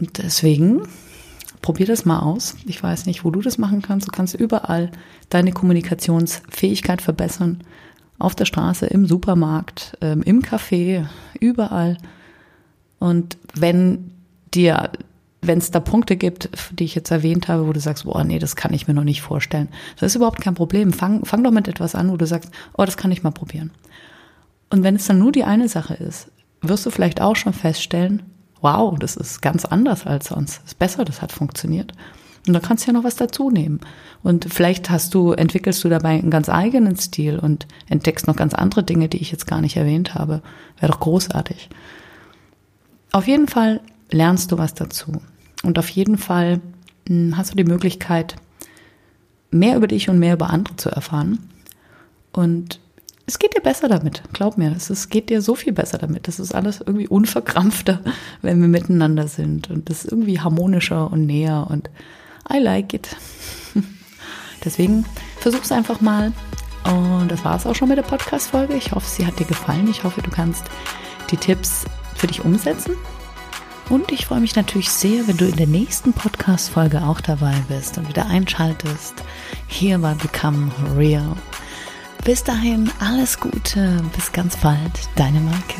Und 0.00 0.18
deswegen 0.18 0.82
probier 1.60 1.86
das 1.86 2.04
mal 2.04 2.20
aus. 2.20 2.56
Ich 2.66 2.82
weiß 2.82 3.06
nicht, 3.06 3.24
wo 3.24 3.30
du 3.30 3.42
das 3.42 3.58
machen 3.58 3.82
kannst. 3.82 4.08
Du 4.08 4.12
kannst 4.12 4.34
überall 4.34 4.90
deine 5.28 5.52
Kommunikationsfähigkeit 5.52 7.02
verbessern. 7.02 7.62
Auf 8.18 8.34
der 8.34 8.46
Straße, 8.46 8.86
im 8.86 9.06
Supermarkt, 9.06 9.96
ähm, 10.00 10.22
im 10.22 10.42
Café, 10.42 11.06
überall. 11.38 11.98
Und 12.98 13.38
wenn 13.54 14.10
dir, 14.54 14.90
wenn 15.40 15.58
es 15.58 15.70
da 15.70 15.78
Punkte 15.78 16.16
gibt, 16.16 16.48
die 16.72 16.84
ich 16.84 16.96
jetzt 16.96 17.12
erwähnt 17.12 17.46
habe, 17.46 17.68
wo 17.68 17.72
du 17.72 17.78
sagst, 17.78 18.04
boah, 18.04 18.24
nee, 18.24 18.40
das 18.40 18.56
kann 18.56 18.72
ich 18.72 18.88
mir 18.88 18.94
noch 18.94 19.04
nicht 19.04 19.22
vorstellen. 19.22 19.68
Das 20.00 20.10
ist 20.12 20.16
überhaupt 20.16 20.40
kein 20.40 20.54
Problem. 20.54 20.92
Fang, 20.92 21.24
fang 21.24 21.44
doch 21.44 21.52
mit 21.52 21.68
etwas 21.68 21.94
an, 21.94 22.10
wo 22.10 22.16
du 22.16 22.26
sagst, 22.26 22.50
oh, 22.76 22.84
das 22.84 22.96
kann 22.96 23.12
ich 23.12 23.22
mal 23.22 23.30
probieren. 23.30 23.70
Und 24.70 24.82
wenn 24.82 24.96
es 24.96 25.06
dann 25.06 25.18
nur 25.18 25.32
die 25.32 25.44
eine 25.44 25.68
Sache 25.68 25.94
ist, 25.94 26.30
wirst 26.60 26.84
du 26.86 26.90
vielleicht 26.90 27.20
auch 27.20 27.36
schon 27.36 27.52
feststellen, 27.52 28.22
wow, 28.60 28.98
das 28.98 29.16
ist 29.16 29.40
ganz 29.40 29.64
anders 29.64 30.06
als 30.06 30.28
sonst. 30.28 30.62
Ist 30.64 30.78
besser, 30.78 31.04
das 31.04 31.22
hat 31.22 31.32
funktioniert. 31.32 31.92
Und 32.46 32.54
da 32.54 32.60
kannst 32.60 32.84
du 32.84 32.88
ja 32.88 32.92
noch 32.94 33.04
was 33.04 33.16
dazu 33.16 33.50
nehmen. 33.50 33.80
Und 34.22 34.46
vielleicht 34.52 34.90
hast 34.90 35.14
du, 35.14 35.32
entwickelst 35.32 35.84
du 35.84 35.88
dabei 35.88 36.10
einen 36.10 36.30
ganz 36.30 36.48
eigenen 36.48 36.96
Stil 36.96 37.38
und 37.38 37.66
entdeckst 37.88 38.26
noch 38.26 38.36
ganz 38.36 38.54
andere 38.54 38.82
Dinge, 38.82 39.08
die 39.08 39.18
ich 39.18 39.30
jetzt 39.30 39.46
gar 39.46 39.60
nicht 39.60 39.76
erwähnt 39.76 40.14
habe. 40.14 40.42
Wäre 40.78 40.92
doch 40.92 41.00
großartig. 41.00 41.68
Auf 43.12 43.26
jeden 43.26 43.48
Fall 43.48 43.80
lernst 44.10 44.50
du 44.50 44.58
was 44.58 44.74
dazu. 44.74 45.12
Und 45.62 45.78
auf 45.78 45.88
jeden 45.90 46.18
Fall 46.18 46.60
hm, 47.06 47.36
hast 47.36 47.52
du 47.52 47.56
die 47.56 47.64
Möglichkeit, 47.64 48.36
mehr 49.50 49.76
über 49.76 49.86
dich 49.86 50.08
und 50.08 50.18
mehr 50.18 50.34
über 50.34 50.50
andere 50.50 50.76
zu 50.76 50.90
erfahren. 50.90 51.50
Und 52.32 52.80
es 53.28 53.38
geht 53.38 53.54
dir 53.54 53.60
besser 53.60 53.88
damit, 53.88 54.22
glaub 54.32 54.56
mir. 54.56 54.74
Es 54.74 55.10
geht 55.10 55.28
dir 55.28 55.42
so 55.42 55.54
viel 55.54 55.74
besser 55.74 55.98
damit. 55.98 56.28
Das 56.28 56.40
ist 56.40 56.54
alles 56.54 56.80
irgendwie 56.80 57.08
unverkrampfter, 57.08 58.00
wenn 58.42 58.58
wir 58.62 58.68
miteinander 58.68 59.28
sind. 59.28 59.70
Und 59.70 59.90
das 59.90 60.04
ist 60.04 60.12
irgendwie 60.12 60.40
harmonischer 60.40 61.12
und 61.12 61.26
näher 61.26 61.66
und 61.68 61.90
I 62.50 62.58
like 62.58 62.94
it. 62.94 63.14
Deswegen 64.64 65.04
versuch's 65.40 65.70
einfach 65.70 66.00
mal. 66.00 66.32
Und 66.84 67.30
das 67.30 67.44
war 67.44 67.54
es 67.54 67.66
auch 67.66 67.74
schon 67.74 67.88
mit 67.88 67.98
der 67.98 68.02
Podcast-Folge. 68.02 68.74
Ich 68.74 68.92
hoffe, 68.92 69.06
sie 69.06 69.26
hat 69.26 69.38
dir 69.38 69.44
gefallen. 69.44 69.88
Ich 69.90 70.04
hoffe, 70.04 70.22
du 70.22 70.30
kannst 70.30 70.64
die 71.30 71.36
Tipps 71.36 71.84
für 72.14 72.28
dich 72.28 72.42
umsetzen. 72.46 72.94
Und 73.90 74.10
ich 74.10 74.24
freue 74.24 74.40
mich 74.40 74.56
natürlich 74.56 74.88
sehr, 74.88 75.28
wenn 75.28 75.36
du 75.36 75.44
in 75.44 75.56
der 75.56 75.66
nächsten 75.66 76.14
Podcast-Folge 76.14 77.02
auch 77.02 77.20
dabei 77.20 77.54
bist 77.68 77.98
und 77.98 78.08
wieder 78.08 78.26
einschaltest 78.26 79.16
hier 79.66 79.98
bei 79.98 80.14
Become 80.14 80.70
Real. 80.96 81.36
Bis 82.24 82.44
dahin 82.44 82.90
alles 83.00 83.40
Gute, 83.40 84.02
bis 84.14 84.32
ganz 84.32 84.56
bald, 84.56 84.92
deine 85.16 85.40
Marke. 85.40 85.74